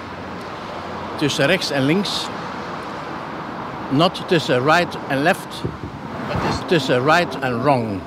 tussen 1.16 1.46
rechts 1.46 1.70
en 1.70 1.84
links. 1.84 2.26
Not 3.88 4.22
tussen 4.26 4.64
right 4.64 4.96
en 5.08 5.22
left. 5.22 5.62
Is 6.48 6.56
tussen 6.66 7.04
right 7.04 7.38
en 7.38 7.62
wrong. 7.62 8.00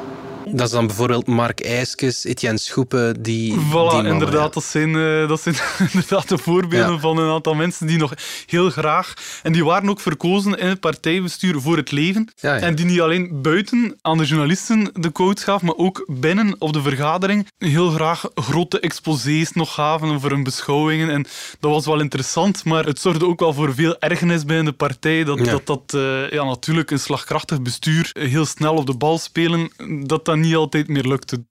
Dat 0.55 0.67
is 0.67 0.71
dan 0.71 0.87
bijvoorbeeld 0.87 1.27
Mark 1.27 1.61
IJskes, 1.61 2.23
Etienne 2.23 2.57
Schoepen, 2.57 3.21
die... 3.21 3.51
die 3.51 3.59
Voilà, 3.59 3.71
mannen, 3.71 4.05
inderdaad. 4.05 4.53
Dat 4.53 4.63
zijn, 4.63 4.95
eh, 4.95 5.27
dat 5.27 5.41
zijn 5.41 5.55
inderdaad 5.93 6.29
de 6.29 6.37
voorbeelden 6.37 6.93
Ja. 6.93 6.99
van 6.99 7.17
een 7.17 7.31
aantal 7.31 7.53
mensen 7.53 7.87
die 7.87 7.97
nog 7.97 8.13
heel 8.45 8.69
graag... 8.69 9.13
En 9.43 9.53
die 9.53 9.65
waren 9.65 9.89
ook 9.89 9.99
verkozen 9.99 10.59
in 10.59 10.67
het 10.67 10.79
partijbestuur 10.79 11.61
voor 11.61 11.77
het 11.77 11.91
leven. 11.91 12.31
Ja, 12.35 12.55
ja. 12.55 12.61
En 12.61 12.75
die 12.75 12.85
niet 12.85 13.01
alleen 13.01 13.41
buiten 13.41 13.97
aan 14.01 14.17
de 14.17 14.25
journalisten 14.25 14.89
de 14.93 15.11
quotes 15.11 15.43
gaven, 15.43 15.65
maar 15.65 15.75
ook 15.75 16.05
binnen 16.07 16.55
op 16.59 16.73
de 16.73 16.81
vergadering 16.81 17.47
heel 17.57 17.89
graag 17.89 18.29
grote 18.35 18.79
exposés 18.79 19.51
nog 19.51 19.73
gaven 19.73 20.09
over 20.09 20.31
hun 20.31 20.43
beschouwingen. 20.43 21.09
En 21.09 21.25
dat 21.59 21.71
was 21.71 21.85
wel 21.85 21.99
interessant, 21.99 22.65
maar 22.65 22.85
het 22.85 22.99
zorgde 22.99 23.25
ook 23.25 23.39
wel 23.39 23.53
voor 23.53 23.73
veel 23.73 23.99
ergernis 23.99 24.45
binnen 24.45 24.65
de 24.65 24.71
partij. 24.71 25.23
Dat 25.23 25.45
dat, 25.45 25.65
dat 25.65 25.93
eh, 25.93 26.31
ja, 26.31 26.43
natuurlijk 26.43 26.91
een 26.91 26.99
slagkrachtig 26.99 27.61
bestuur 27.61 28.09
heel 28.13 28.45
snel 28.45 28.75
op 28.75 28.85
de 28.85 28.97
bal 28.97 29.17
spelen, 29.17 29.71
dat 30.05 30.25
dat 30.25 30.37
niet 30.43 30.55
altijd 30.55 30.87
meer 30.87 31.07
lukte. 31.07 31.45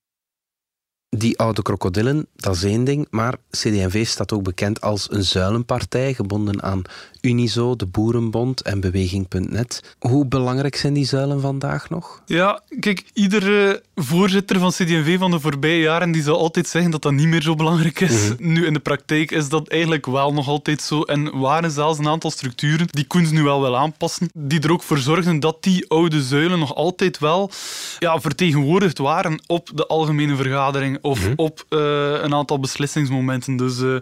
Die 1.08 1.38
oude 1.38 1.62
krokodillen, 1.62 2.26
dat 2.34 2.54
is 2.54 2.62
één 2.62 2.84
ding, 2.84 3.06
maar 3.10 3.36
CD&V 3.50 4.06
staat 4.06 4.32
ook 4.32 4.42
bekend 4.42 4.80
als 4.80 5.10
een 5.10 5.24
zuilenpartij, 5.24 6.14
gebonden 6.14 6.62
aan 6.62 6.82
Unizo, 7.22 7.76
de 7.76 7.86
Boerenbond 7.86 8.62
en 8.62 8.80
Beweging.net. 8.80 9.96
Hoe 9.98 10.26
belangrijk 10.26 10.76
zijn 10.76 10.92
die 10.92 11.04
zuilen 11.06 11.40
vandaag 11.40 11.90
nog? 11.90 12.22
Ja, 12.26 12.60
kijk, 12.80 13.04
iedere 13.12 13.82
voorzitter 13.94 14.58
van 14.58 14.70
CD&V 14.70 15.18
van 15.18 15.30
de 15.30 15.40
voorbije 15.40 15.80
jaren 15.80 16.12
die 16.12 16.22
zal 16.22 16.38
altijd 16.38 16.68
zeggen 16.68 16.90
dat 16.90 17.02
dat 17.02 17.12
niet 17.12 17.26
meer 17.26 17.42
zo 17.42 17.54
belangrijk 17.54 18.00
is. 18.00 18.30
Nu, 18.38 18.66
in 18.66 18.72
de 18.72 18.80
praktijk 18.80 19.30
is 19.30 19.48
dat 19.48 19.68
eigenlijk 19.68 20.06
wel 20.06 20.32
nog 20.32 20.48
altijd 20.48 20.82
zo. 20.82 21.02
En 21.02 21.38
waren 21.38 21.70
zelfs 21.70 21.98
een 21.98 22.08
aantal 22.08 22.30
structuren 22.30 22.86
die 22.90 23.06
Koens 23.06 23.30
nu 23.30 23.42
wel 23.42 23.60
wil 23.60 23.76
aanpassen, 23.76 24.30
die 24.34 24.60
er 24.60 24.72
ook 24.72 24.82
voor 24.82 24.98
zorgden 24.98 25.40
dat 25.40 25.62
die 25.62 25.90
oude 25.90 26.22
zuilen 26.22 26.58
nog 26.58 26.74
altijd 26.74 27.18
wel 27.18 27.50
ja, 27.98 28.20
vertegenwoordigd 28.20 28.98
waren 28.98 29.42
op 29.46 29.70
de 29.74 29.86
algemene 29.86 30.36
vergadering 30.36 30.98
of 31.02 31.28
op 31.36 31.64
eh, 31.68 31.78
een 32.22 32.34
aantal 32.34 32.60
beslissingsmomenten. 32.60 33.56
Dus... 33.56 33.80
eh, 33.80 33.96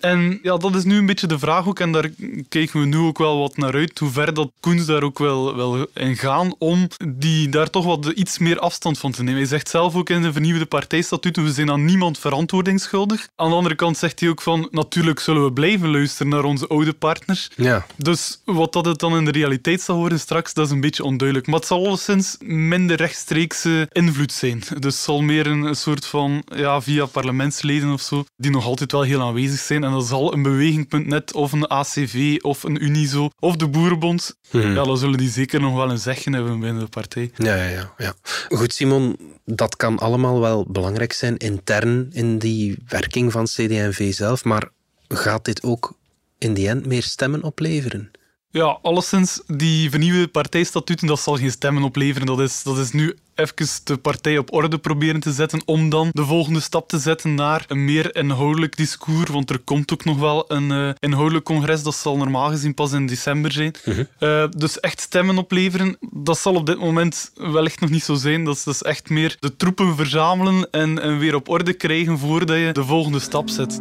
En 0.00 0.38
ja, 0.42 0.56
dat 0.56 0.74
is 0.74 0.84
nu 0.84 0.96
een 0.96 1.06
beetje 1.06 1.26
de 1.26 1.38
vraag 1.38 1.66
ook. 1.66 1.80
En 1.80 1.92
daar 1.92 2.10
kijken 2.48 2.80
we 2.80 2.86
nu 2.86 2.96
ook 2.96 3.18
wel 3.18 3.38
wat 3.38 3.56
naar 3.56 3.74
uit. 3.74 3.98
Hoe 3.98 4.10
ver 4.10 4.34
dat 4.34 4.50
Koens 4.60 4.86
daar 4.86 5.02
ook 5.02 5.18
wel, 5.18 5.56
wel 5.56 5.86
in 5.94 6.16
gaan. 6.16 6.54
Om 6.58 6.88
die 7.08 7.48
daar 7.48 7.70
toch 7.70 7.84
wat 7.84 8.06
iets 8.06 8.38
meer 8.38 8.58
afstand 8.58 8.98
van 8.98 9.12
te 9.12 9.22
nemen. 9.22 9.40
Hij 9.40 9.48
zegt 9.48 9.68
zelf 9.68 9.94
ook 9.94 10.10
in 10.10 10.20
zijn 10.20 10.32
vernieuwde 10.32 10.66
partijstatuten. 10.66 11.44
We 11.44 11.52
zijn 11.52 11.70
aan 11.70 11.84
niemand 11.84 12.18
verantwoording 12.18 12.80
schuldig. 12.80 13.28
Aan 13.36 13.50
de 13.50 13.56
andere 13.56 13.74
kant 13.74 13.96
zegt 13.96 14.20
hij 14.20 14.28
ook 14.28 14.42
van. 14.42 14.68
Natuurlijk 14.70 15.20
zullen 15.20 15.44
we 15.44 15.52
blijven 15.52 15.90
luisteren 15.90 16.32
naar 16.32 16.44
onze 16.44 16.66
oude 16.66 16.92
partners. 16.92 17.50
Ja. 17.56 17.86
Dus 17.96 18.40
wat 18.44 18.72
dat 18.72 18.84
het 18.84 18.98
dan 18.98 19.16
in 19.16 19.24
de 19.24 19.30
realiteit 19.30 19.80
zal 19.80 19.96
worden 19.96 20.20
straks, 20.20 20.54
dat 20.54 20.66
is 20.66 20.72
een 20.72 20.80
beetje 20.80 21.04
onduidelijk. 21.04 21.46
Maar 21.46 21.58
het 21.58 21.68
zal 21.68 21.86
alleszins 21.86 22.36
minder 22.40 22.96
rechtstreekse 22.96 23.88
invloed 23.92 24.32
zijn. 24.32 24.58
Dus 24.58 24.94
het 24.94 25.04
zal 25.04 25.20
meer 25.20 25.46
een, 25.46 25.62
een 25.62 25.76
soort 25.76 26.06
van, 26.06 26.42
ja, 26.54 26.80
via 26.80 27.06
parlementsleden 27.06 27.92
of 27.92 28.00
zo, 28.00 28.24
die 28.36 28.50
nog 28.50 28.64
altijd 28.64 28.92
wel 28.92 29.02
heel 29.02 29.22
aanwezig 29.22 29.60
zijn. 29.60 29.84
En 29.88 29.94
dat 29.94 30.06
zal 30.06 30.32
een 30.32 30.42
beweging.net 30.42 31.32
of 31.34 31.52
een 31.52 31.66
ACV 31.68 32.38
of 32.42 32.62
een 32.62 32.84
Unizo 32.84 33.30
of 33.38 33.56
de 33.56 33.68
Boerenbond, 33.68 34.36
Mhm. 34.50 34.72
ja, 34.74 34.84
dan 34.84 34.98
zullen 34.98 35.18
die 35.18 35.30
zeker 35.30 35.60
nog 35.60 35.74
wel 35.74 35.90
een 35.90 35.98
zegje 35.98 36.30
hebben 36.30 36.60
binnen 36.60 36.82
de 36.82 36.88
partij. 36.88 37.30
Ja, 37.36 37.54
ja, 37.54 37.64
ja, 37.68 37.92
ja. 37.98 38.14
Goed, 38.48 38.74
Simon, 38.74 39.16
dat 39.44 39.76
kan 39.76 39.98
allemaal 39.98 40.40
wel 40.40 40.66
belangrijk 40.70 41.12
zijn 41.12 41.36
intern 41.36 42.08
in 42.12 42.38
die 42.38 42.78
werking 42.88 43.32
van 43.32 43.44
CD&V 43.44 44.14
zelf, 44.14 44.44
maar 44.44 44.68
gaat 45.08 45.44
dit 45.44 45.62
ook 45.62 45.96
in 46.38 46.54
die 46.54 46.68
end 46.68 46.86
meer 46.86 47.02
stemmen 47.02 47.42
opleveren? 47.42 48.10
Ja, 48.58 48.78
alleszins, 48.82 49.40
die 49.46 49.90
vernieuwde 49.90 50.28
partijstatuten, 50.28 51.06
dat 51.06 51.20
zal 51.20 51.36
geen 51.36 51.50
stemmen 51.50 51.82
opleveren. 51.82 52.26
Dat 52.26 52.40
is, 52.40 52.62
dat 52.62 52.78
is 52.78 52.90
nu 52.90 53.16
even 53.34 53.66
de 53.84 53.96
partij 53.96 54.38
op 54.38 54.52
orde 54.52 54.78
proberen 54.78 55.20
te 55.20 55.32
zetten 55.32 55.62
om 55.64 55.88
dan 55.88 56.08
de 56.12 56.24
volgende 56.24 56.60
stap 56.60 56.88
te 56.88 56.98
zetten 56.98 57.34
naar 57.34 57.64
een 57.68 57.84
meer 57.84 58.16
inhoudelijk 58.16 58.76
discours. 58.76 59.30
Want 59.30 59.50
er 59.50 59.58
komt 59.58 59.92
ook 59.92 60.04
nog 60.04 60.18
wel 60.18 60.44
een 60.48 60.72
eh, 60.72 60.90
inhoudelijk 60.98 61.44
congres, 61.44 61.82
dat 61.82 61.94
zal 61.94 62.16
normaal 62.16 62.50
gezien 62.50 62.74
pas 62.74 62.92
in 62.92 63.06
december 63.06 63.52
zijn. 63.52 63.74
Eh, 64.18 64.44
dus 64.56 64.80
echt 64.80 65.00
stemmen 65.00 65.38
opleveren, 65.38 65.96
dat 66.10 66.38
zal 66.38 66.54
op 66.54 66.66
dit 66.66 66.78
moment 66.78 67.32
wellicht 67.34 67.80
nog 67.80 67.90
niet 67.90 68.04
zo 68.04 68.14
zijn. 68.14 68.44
Dat 68.44 68.56
is, 68.56 68.66
is 68.66 68.82
echt 68.82 69.10
meer 69.10 69.36
de 69.40 69.56
troepen 69.56 69.96
verzamelen 69.96 70.70
en, 70.70 71.02
en 71.02 71.18
weer 71.18 71.34
op 71.34 71.48
orde 71.48 71.72
krijgen 71.72 72.18
voordat 72.18 72.56
je 72.56 72.72
de 72.72 72.84
volgende 72.84 73.20
stap 73.20 73.48
zet. 73.48 73.80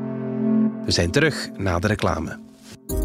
We 0.86 0.91
zijn 0.91 1.12
terug 1.12 1.50
na 1.57 1.79
de 1.79 1.88
reclame. 1.88 2.46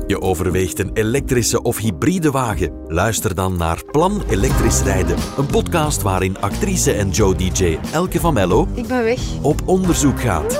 Je 0.07 0.21
overweegt 0.21 0.79
een 0.79 0.91
elektrische 0.95 1.63
of 1.63 1.79
hybride 1.79 2.31
wagen? 2.31 2.73
Luister 2.87 3.35
dan 3.35 3.57
naar 3.57 3.83
Plan 3.91 4.23
Elektrisch 4.29 4.83
Rijden, 4.83 5.17
een 5.37 5.47
podcast 5.47 6.03
waarin 6.03 6.39
actrice 6.41 6.93
en 6.93 7.11
Joe 7.11 7.35
DJ 7.35 7.79
Elke 7.93 8.21
van 8.21 8.35
Mello 8.35 8.69
Ik 8.75 8.87
ben 8.87 9.05
weg. 9.05 9.19
op 9.43 9.63
onderzoek 9.65 10.21
gaat. 10.21 10.53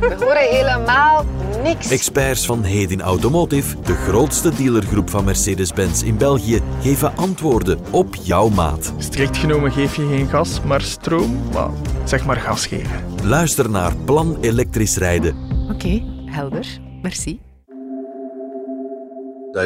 We 0.00 0.16
horen 0.18 0.48
helemaal 0.56 1.24
niks. 1.62 1.90
Experts 1.90 2.46
van 2.46 2.62
Hedin 2.62 3.00
Automotive, 3.00 3.76
de 3.84 3.94
grootste 3.94 4.54
dealergroep 4.54 5.10
van 5.10 5.24
Mercedes-Benz 5.24 6.02
in 6.02 6.16
België, 6.16 6.60
geven 6.82 7.16
antwoorden 7.16 7.78
op 7.90 8.14
jouw 8.14 8.48
maat. 8.48 8.92
Strikt 8.98 9.36
genomen 9.36 9.72
geef 9.72 9.96
je 9.96 10.06
geen 10.08 10.28
gas, 10.28 10.60
maar 10.66 10.80
stroom, 10.80 11.38
wel, 11.52 11.74
zeg 12.04 12.24
maar 12.24 12.36
gas 12.36 12.66
geven. 12.66 13.04
Luister 13.22 13.70
naar 13.70 13.96
Plan 13.96 14.36
Elektrisch 14.40 14.96
Rijden. 14.96 15.36
Oké, 15.72 16.02
helder. 16.26 16.66
Merci. 17.02 17.40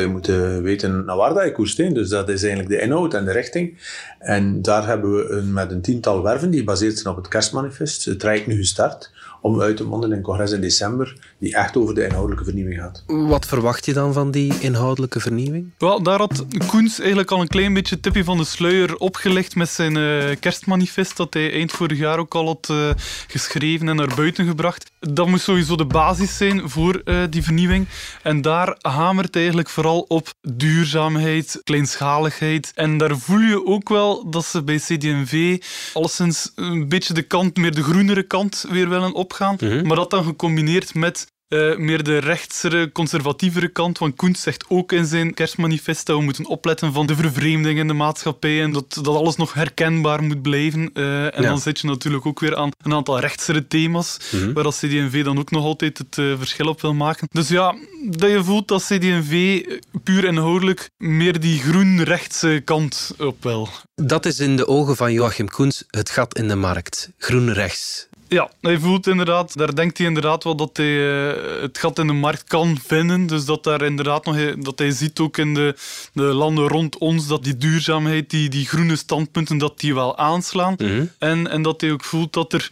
Je 0.00 0.06
moet 0.06 0.28
eh, 0.28 0.58
weten 0.58 1.04
naar 1.04 1.16
waar 1.16 1.34
dat 1.34 1.44
je 1.44 1.52
koerst. 1.52 1.78
hè. 1.78 1.92
Dus 1.92 2.08
dat 2.08 2.28
is 2.28 2.42
eigenlijk 2.42 2.70
de 2.70 2.80
inhoud 2.80 3.14
en 3.14 3.24
de 3.24 3.32
richting. 3.32 3.78
En 4.18 4.62
daar 4.62 4.86
hebben 4.86 5.16
we 5.16 5.28
een, 5.28 5.52
met 5.52 5.70
een 5.70 5.80
tiental 5.80 6.22
werven 6.22 6.50
die 6.50 6.60
gebaseerd 6.60 6.98
zijn 6.98 7.14
op 7.14 7.22
het 7.22 7.28
kerstmanifest. 7.28 8.04
Het 8.04 8.20
traject 8.20 8.46
nu 8.46 8.56
gestart 8.56 9.10
om 9.44 9.60
uit 9.60 9.76
te 9.76 9.84
monden 9.84 10.10
in 10.10 10.16
het 10.16 10.24
congres 10.24 10.52
in 10.52 10.60
december, 10.60 11.16
die 11.38 11.54
echt 11.54 11.76
over 11.76 11.94
de 11.94 12.04
inhoudelijke 12.04 12.44
vernieuwing 12.44 12.80
gaat. 12.80 13.04
Wat 13.06 13.46
verwacht 13.46 13.86
je 13.86 13.92
dan 13.92 14.12
van 14.12 14.30
die 14.30 14.60
inhoudelijke 14.60 15.20
vernieuwing? 15.20 15.70
Wel, 15.78 16.02
daar 16.02 16.18
had 16.18 16.44
Koens 16.66 16.98
eigenlijk 16.98 17.30
al 17.30 17.40
een 17.40 17.48
klein 17.48 17.74
beetje 17.74 18.00
tipje 18.00 18.24
van 18.24 18.36
de 18.36 18.44
sluier 18.44 18.96
opgelegd 18.96 19.54
met 19.54 19.68
zijn 19.68 19.96
eh, 19.96 20.36
kerstmanifest 20.40 21.16
dat 21.16 21.34
hij 21.34 21.52
eind 21.52 21.72
vorig 21.72 21.98
jaar 21.98 22.18
ook 22.18 22.34
al 22.34 22.46
had 22.46 22.68
eh, 22.70 22.90
geschreven 23.26 23.88
en 23.88 23.96
naar 23.96 24.14
buiten 24.16 24.46
gebracht. 24.46 24.90
Dat 24.98 25.26
moest 25.26 25.44
sowieso 25.44 25.76
de 25.76 25.84
basis 25.84 26.36
zijn 26.36 26.70
voor 26.70 27.00
eh, 27.04 27.22
die 27.30 27.42
vernieuwing. 27.42 27.86
En 28.22 28.42
daar 28.42 28.78
hamert 28.80 29.28
hij 29.34 29.42
eigenlijk 29.42 29.68
vooral 29.68 30.00
op 30.00 30.32
duurzaamheid, 30.40 31.60
kleinschaligheid. 31.64 32.72
En 32.74 32.98
daar 32.98 33.18
voel 33.18 33.40
je 33.40 33.66
ook 33.66 33.88
wel 33.88 34.30
dat 34.30 34.44
ze 34.44 34.62
bij 34.62 34.76
CD&V 34.76 35.62
alleszins 35.92 36.52
een 36.54 36.88
beetje 36.88 37.14
de 37.14 37.22
kant, 37.22 37.56
meer 37.56 37.74
de 37.74 37.82
groenere 37.82 38.22
kant 38.22 38.64
weer 38.70 38.88
willen 38.88 39.14
opgaan. 39.35 39.87
Maar 39.87 39.97
dat 39.97 40.11
dan 40.11 40.25
gecombineerd 40.25 40.95
met 40.95 41.33
eh, 41.49 41.76
meer 41.76 42.03
de 42.03 42.19
rechtsere, 42.19 42.93
conservatievere 42.93 43.69
kant. 43.69 43.99
Want 43.99 44.17
Koens 44.17 44.41
zegt 44.43 44.64
ook 44.69 44.93
in 44.93 45.05
zijn 45.07 45.35
kerstmanifest 45.35 46.07
dat 46.07 46.17
we 46.17 46.23
moeten 46.23 46.47
opletten 46.47 46.93
van 46.93 47.07
de 47.07 47.17
vervreemding 47.17 47.79
in 47.79 47.87
de 47.87 47.93
maatschappij 47.93 48.62
en 48.62 48.73
dat, 48.73 48.95
dat 49.03 49.07
alles 49.17 49.37
nog 49.37 49.55
herkenbaar 49.55 50.23
moet 50.23 50.43
blijven. 50.43 50.91
Eh, 50.95 51.25
en 51.25 51.43
Ja. 51.43 51.49
dan 51.49 51.59
zit 51.61 51.81
je 51.81 51.87
natuurlijk 51.87 52.26
ook 52.26 52.41
weer 52.41 52.57
aan 52.57 52.71
een 52.83 52.93
aantal 52.95 53.21
rechtsere 53.21 53.67
thema's, 53.67 54.17
waar 54.55 54.62
dat 54.64 54.75
CD&V 54.76 55.25
dan 55.25 55.38
ook 55.38 55.50
nog 55.50 55.64
altijd 55.64 55.99
het 55.99 56.19
eh, 56.19 56.33
verschil 56.38 56.67
op 56.69 56.81
wil 56.81 56.95
maken. 56.95 57.29
Dus 57.33 57.49
ja, 57.49 57.75
dat 58.11 58.31
je 58.31 58.45
voelt 58.45 58.69
dat 58.69 58.83
CD&V 58.83 59.62
puur 60.03 60.25
inhoudelijk 60.25 60.91
meer 60.99 61.41
die 61.41 61.59
groen-rechtse 61.61 62.62
kant 62.64 63.14
op 63.19 63.43
wil. 63.43 63.69
Dat 63.95 64.26
is 64.26 64.38
in 64.41 64.57
de 64.57 64.67
ogen 64.67 64.97
van 64.97 65.12
Joachim 65.12 65.49
Koens 65.49 65.85
het 65.91 66.11
gat 66.11 66.38
in 66.38 66.49
de 66.49 66.55
markt. 66.57 67.11
Groen 67.19 67.53
rechts. 67.53 68.09
Ja, 68.28 68.50
hij 68.61 68.78
voelt 68.78 69.07
inderdaad, 69.07 69.57
daar 69.57 69.75
denkt 69.75 69.99
hij 69.99 70.07
inderdaad 70.07 70.45
wel 70.45 70.57
dat 70.57 70.76
hij 70.76 71.28
eh, 71.28 71.62
het 71.62 71.78
gat 71.78 71.99
in 71.99 72.07
de 72.07 72.12
markt 72.12 72.45
kan 72.45 72.78
vinden. 72.87 73.26
Dus 73.26 73.45
dat 73.45 73.64
daar 73.64 73.83
inderdaad 73.83 74.25
nog, 74.25 74.54
dat 74.59 74.78
hij 74.78 74.90
ziet 74.90 75.19
ook 75.19 75.37
in 75.37 75.54
de, 75.54 75.75
de 76.12 76.23
landen 76.23 76.69
rond 76.69 76.99
ons 76.99 77.26
dat 77.26 77.45
die 77.45 77.57
duurzaamheid, 77.57 78.31
die, 78.31 78.49
die 78.49 78.66
groene 78.66 78.97
standpunten, 78.97 79.59
dat 79.59 79.81
die 79.81 79.95
wel 79.95 80.19
aanslaan. 80.19 80.76
en, 81.19 81.50
en 81.50 81.62
dat 81.62 81.81
hij 81.81 81.93
ook 81.93 82.04
voelt 82.04 82.33
dat 82.33 82.52
er 82.52 82.69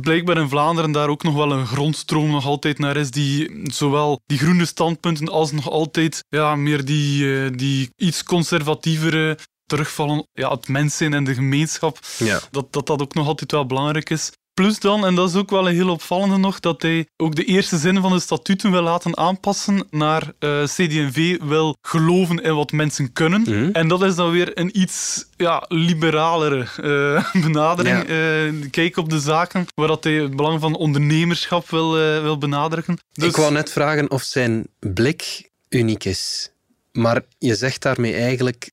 blijkbaar 0.00 0.36
in 0.38 0.48
Vlaanderen 0.48 0.92
daar 0.92 1.08
ook 1.08 1.22
nog 1.22 1.34
wel 1.34 1.52
een 1.52 1.66
grondstroom 1.66 2.30
nog 2.30 2.46
altijd 2.46 2.78
naar 2.78 2.96
is, 2.96 3.10
die 3.10 3.60
zowel 3.64 4.20
die 4.26 4.38
groene 4.38 4.64
standpunten 4.66 5.28
als 5.28 5.52
nog 5.52 5.70
altijd 5.70 6.24
ja, 6.28 6.54
meer 6.56 6.84
die, 6.84 7.34
eh, 7.44 7.50
die 7.54 7.90
iets 7.96 8.24
conservatievere 8.24 9.38
terugvallen, 9.66 10.26
ja, 10.32 10.50
het 10.50 10.68
mens 10.68 10.96
zijn 10.96 11.14
en 11.14 11.24
de 11.24 11.34
gemeenschap 11.34 11.98
Ja. 12.18 12.40
dat, 12.50 12.72
dat 12.72 12.86
dat 12.86 13.02
ook 13.02 13.14
nog 13.14 13.26
altijd 13.26 13.52
wel 13.52 13.66
belangrijk 13.66 14.10
is. 14.10 14.30
Plus 14.54 14.78
dan, 14.80 15.06
en 15.06 15.14
dat 15.14 15.28
is 15.28 15.34
ook 15.34 15.50
wel 15.50 15.68
een 15.68 15.74
heel 15.74 15.88
opvallende 15.90 16.36
nog, 16.36 16.60
dat 16.60 16.82
hij 16.82 17.06
ook 17.16 17.34
de 17.34 17.44
eerste 17.44 17.76
zin 17.78 18.00
van 18.00 18.12
de 18.12 18.20
statuten 18.20 18.70
wil 18.70 18.82
laten 18.82 19.16
aanpassen 19.16 19.86
naar 19.90 20.32
eh 20.38 20.62
CD&V 20.64 21.38
wil 21.42 21.76
geloven 21.82 22.42
in 22.42 22.54
wat 22.54 22.72
mensen 22.72 23.12
kunnen. 23.12 23.72
En 23.72 23.88
dat 23.88 24.02
is 24.02 24.14
dan 24.14 24.30
weer 24.30 24.58
een 24.58 24.80
iets 24.80 25.26
ja, 25.36 25.64
liberalere 25.68 26.66
eh, 26.82 27.32
benadering. 27.44 27.98
eh, 28.08 28.70
kijk 28.70 28.96
op 28.96 29.08
de 29.10 29.20
zaken, 29.20 29.66
waar 29.74 29.88
dat 29.88 30.04
hij 30.04 30.12
het 30.12 30.36
belang 30.36 30.60
van 30.60 30.74
ondernemerschap 30.76 31.70
wil, 31.70 31.92
wil 31.92 32.38
benadrukken. 32.38 32.98
Dus, 33.12 33.28
Ik 33.28 33.36
wou 33.36 33.52
net 33.52 33.70
vragen 33.72 34.10
of 34.10 34.22
zijn 34.22 34.66
blik 34.78 35.50
uniek 35.68 36.04
is. 36.04 36.50
Maar 36.92 37.22
je 37.38 37.54
zegt 37.54 37.82
daarmee 37.82 38.14
eigenlijk 38.14 38.70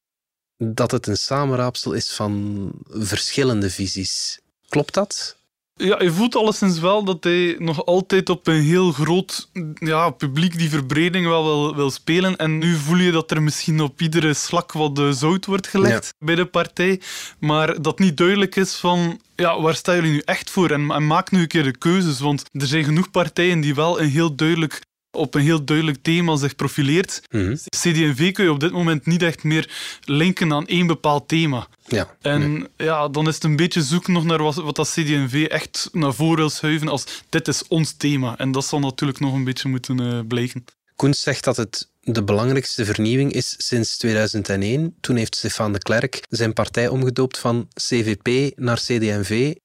dat 0.58 0.92
het 0.92 1.08
een 1.08 1.18
samenraapsel 1.18 1.94
is 1.94 2.12
van 2.12 2.72
verschillende 2.90 3.70
visies. 3.70 4.40
Klopt 4.70 4.94
dat? 4.94 5.37
Ja, 5.78 6.02
je 6.02 6.12
voelt 6.12 6.36
alleszins 6.36 6.80
wel 6.80 7.04
dat 7.04 7.24
hij 7.24 7.56
nog 7.60 7.86
altijd 7.86 8.30
op 8.30 8.48
een 8.48 8.62
heel 8.62 8.92
groot 8.92 9.50
ja, 9.74 10.10
publiek 10.10 10.58
die 10.58 10.70
verbreding 10.70 11.28
wel 11.28 11.44
wil, 11.44 11.76
wil 11.76 11.92
spelen. 11.92 12.36
En 12.36 12.58
nu 12.58 12.76
voel 12.76 12.98
je 12.98 13.12
dat 13.12 13.32
er 13.32 13.42
misschien 13.42 13.82
op 13.82 14.02
iedere 14.02 14.34
slak 14.34 14.72
wat 14.72 15.02
zout 15.12 15.46
wordt 15.46 15.68
gelegd 15.68 16.14
bij 16.20 16.36
de 16.36 16.46
partij. 16.46 17.02
Maar 17.40 17.82
dat 17.82 18.00
niet 18.00 18.18
duidelijk 18.18 18.56
is 18.56 18.76
van, 18.76 19.20
ja, 19.36 19.62
waar 19.62 19.76
staan 19.76 19.96
jullie 19.96 20.12
nu 20.12 20.22
echt 20.26 20.50
voor? 20.50 20.72
En, 20.72 20.92
en 20.92 21.08
maak 21.08 21.32
nu 21.32 21.42
een 21.42 21.48
keer 21.48 21.64
de 21.64 21.78
keuzes, 21.78 22.20
want 22.20 22.44
er 22.52 22.68
zijn 22.68 22.84
genoeg 22.84 23.12
partijen 23.12 23.60
die 23.60 23.76
wel 23.76 24.02
een 24.02 24.10
heel 24.10 24.36
duidelijk 24.36 24.82
op 25.18 25.36
een 25.36 25.42
heel 25.42 25.64
duidelijk 25.64 25.98
thema 26.02 26.36
zich 26.36 26.56
profileert. 26.56 27.22
CD&V 27.70 28.32
kun 28.32 28.44
je 28.44 28.52
op 28.52 28.60
dit 28.60 28.72
moment 28.72 29.06
niet 29.06 29.22
echt 29.22 29.44
meer 29.44 29.70
linken 30.04 30.54
aan 30.54 30.68
één 30.68 30.88
bepaald 30.88 31.28
thema. 31.28 31.68
Ja. 31.88 32.16
En 32.22 32.68
ja, 32.78 33.08
dan 33.08 33.28
is 33.28 33.36
het 33.36 33.44
een 33.44 33.56
beetje 33.56 33.82
zoeken 33.82 34.14
nog 34.14 34.24
naar 34.24 34.44
wat, 34.44 34.56
wat 34.56 34.76
dat 34.76 34.90
CD&V 34.90 35.46
echt 35.50 35.90
naar 35.92 36.14
voren 36.14 36.38
wil 36.38 36.50
schuiven 36.50 36.88
als 36.88 37.06
dit 37.30 37.48
is 37.48 37.68
ons 37.68 37.94
thema. 37.94 38.38
En 38.38 38.52
dat 38.52 38.66
zal 38.66 38.80
natuurlijk 38.80 39.20
nog 39.20 39.34
een 39.34 39.44
beetje 39.44 39.70
moeten 39.70 40.00
eh, 40.00 40.20
blijken. 40.28 40.66
Koens 40.96 41.22
zegt 41.22 41.44
dat 41.44 41.58
het 41.58 41.90
de 42.02 42.24
belangrijkste 42.24 42.86
vernieuwing 42.86 43.34
is 43.34 43.56
sinds 43.58 43.98
2001. 43.98 44.96
Toen 45.00 45.16
heeft 45.16 45.36
Stefan 45.36 45.74
de 45.74 45.80
Klerk 45.80 46.24
zijn 46.30 46.54
partij 46.54 46.88
omgedoopt 46.88 47.38
van 47.38 47.68
CVP 47.74 48.58
naar 48.58 48.78
CD&V. 48.78 49.56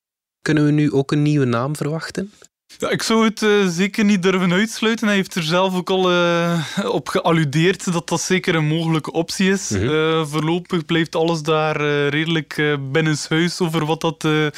Kunnen 0.42 0.64
we 0.64 0.71
nu 0.71 0.92
ook 0.92 1.12
een 1.12 1.23
nieuwe 1.23 1.44
naam 1.44 1.76
verwachten? 1.76 2.32
Ja, 2.79 2.91
ik 2.91 3.02
zou 3.02 3.25
het 3.25 3.43
uh, 3.43 3.69
zeker 3.69 4.05
niet 4.05 4.23
durven 4.23 4.52
uitsluiten. 4.52 5.07
Hij 5.07 5.17
heeft 5.17 5.35
er 5.35 5.43
zelf 5.43 5.75
ook 5.75 5.91
al 5.91 6.12
uh, 6.12 6.64
op 6.85 7.09
gealludeerd 7.09 7.93
dat 7.93 8.09
dat 8.09 8.21
zeker 8.21 8.55
een 8.55 8.67
mogelijke 8.67 9.12
optie 9.12 9.50
is. 9.50 9.69
Mm 9.69 9.79
-hmm. 9.79 9.88
uh, 9.88 10.26
voorlopig 10.26 10.85
blijft 10.85 11.17
alles 11.17 11.43
daar 11.43 11.76
redelijk 12.09 12.79
binnenshuis 12.93 13.61
over 13.61 13.87
wat 13.87 14.00
dat, 14.00 14.21
de 14.21 14.52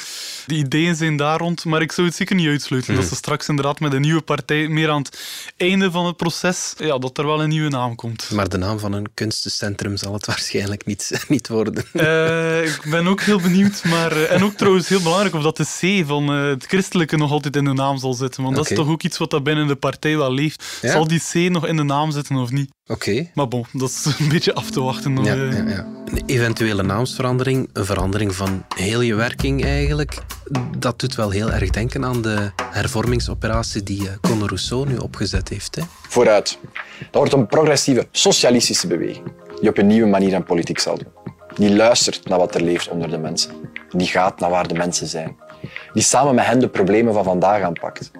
ideeën 0.47 0.95
zijn 0.95 1.17
daar 1.17 1.39
rond. 1.39 1.65
Maar 1.65 1.81
ik 1.81 1.91
zou 1.91 2.07
het 2.07 2.15
zeker 2.15 2.35
niet 2.35 2.47
uitsluiten 2.47 2.91
mm 2.91 2.97
-hmm. 2.97 3.07
dat 3.07 3.17
ze 3.17 3.23
straks 3.23 3.47
inderdaad 3.47 3.79
met 3.79 3.93
een 3.93 4.01
nieuwe 4.01 4.21
partij 4.21 4.67
meer 4.67 4.89
aan 4.89 5.01
het 5.01 5.19
einde 5.57 5.91
van 5.91 6.05
het 6.05 6.17
proces, 6.17 6.73
ja, 6.77 6.97
dat 6.97 7.17
er 7.17 7.25
wel 7.25 7.43
een 7.43 7.49
nieuwe 7.49 7.69
naam 7.69 7.95
komt. 7.95 8.29
Maar 8.31 8.49
de 8.49 8.57
naam 8.57 8.79
van 8.79 8.93
een 8.93 9.07
kunstencentrum 9.13 9.97
zal 9.97 10.13
het 10.13 10.25
waarschijnlijk 10.25 10.85
niet, 10.85 11.11
niet 11.27 11.47
worden. 11.47 11.85
ik 12.63 12.81
ben 12.89 13.07
ook 13.07 13.21
heel 13.21 13.41
benieuwd. 13.41 13.83
Maar, 13.83 14.21
en 14.21 14.43
ook 14.43 14.53
trouwens 14.53 14.87
heel 14.87 15.01
belangrijk 15.01 15.35
of 15.35 15.43
dat 15.43 15.57
de 15.57 15.63
C 15.63 16.07
van 16.07 16.27
het 16.27 16.65
christelijke 16.65 17.17
nog 17.17 17.31
altijd 17.31 17.55
in 17.55 17.63
de 17.63 17.73
naam 17.73 17.97
zal 17.97 18.04
zitten. 18.13 18.43
Want 18.43 18.55
dat 18.55 18.69
is 18.69 18.77
toch 18.77 18.89
ook 18.89 19.03
iets 19.03 19.17
wat 19.17 19.29
dat 19.29 19.43
binnen 19.43 19.67
de 19.67 19.75
partij 19.75 20.17
wel 20.17 20.31
leeft. 20.31 20.63
Ja? 20.81 20.91
Zal 20.91 21.07
die 21.07 21.21
C 21.31 21.51
nog 21.51 21.67
in 21.67 21.75
de 21.75 21.83
naam 21.83 22.11
zitten 22.11 22.35
of 22.35 22.51
niet? 22.51 22.69
Oké. 22.87 23.09
Okay. 23.09 23.31
Maar 23.33 23.47
bon, 23.47 23.65
dat 23.71 23.89
is 23.89 24.05
een 24.19 24.29
beetje 24.29 24.53
af 24.53 24.69
te 24.69 24.81
wachten. 24.81 25.23
Ja, 25.23 25.33
ja, 25.33 25.69
ja. 25.69 25.87
Een 26.05 26.23
eventuele 26.25 26.83
naamsverandering, 26.83 27.69
een 27.73 27.85
verandering 27.85 28.35
van 28.35 28.65
heel 28.75 29.01
je 29.01 29.15
werking 29.15 29.63
eigenlijk, 29.63 30.17
dat 30.77 30.99
doet 30.99 31.15
wel 31.15 31.29
heel 31.29 31.51
erg 31.51 31.69
denken 31.69 32.05
aan 32.05 32.21
de 32.21 32.51
hervormingsoperatie 32.71 33.83
die 33.83 34.09
Conor 34.21 34.47
Rousseau 34.47 34.87
nu 34.87 34.97
opgezet 34.97 35.49
heeft. 35.49 35.75
Hè? 35.75 35.81
Vooruit. 36.07 36.59
Dat 36.99 37.09
wordt 37.11 37.33
een 37.33 37.47
progressieve, 37.47 38.07
socialistische 38.11 38.87
beweging 38.87 39.31
die 39.59 39.69
op 39.69 39.77
een 39.77 39.87
nieuwe 39.87 40.09
manier 40.09 40.35
aan 40.35 40.43
politiek 40.43 40.79
zal 40.79 40.97
doen. 40.97 41.33
Die 41.55 41.75
luistert 41.75 42.27
naar 42.27 42.39
wat 42.39 42.55
er 42.55 42.61
leeft 42.61 42.89
onder 42.89 43.09
de 43.09 43.17
mensen. 43.17 43.51
Die 43.89 44.07
gaat 44.07 44.39
naar 44.39 44.49
waar 44.49 44.67
de 44.67 44.73
mensen 44.73 45.07
zijn 45.07 45.35
die 45.95 46.03
samen 46.03 46.35
met 46.35 46.45
hen 46.45 46.59
de 46.59 46.67
problemen 46.67 47.13
van 47.13 47.23
vandaag 47.23 47.61
aanpakt. 47.61 48.11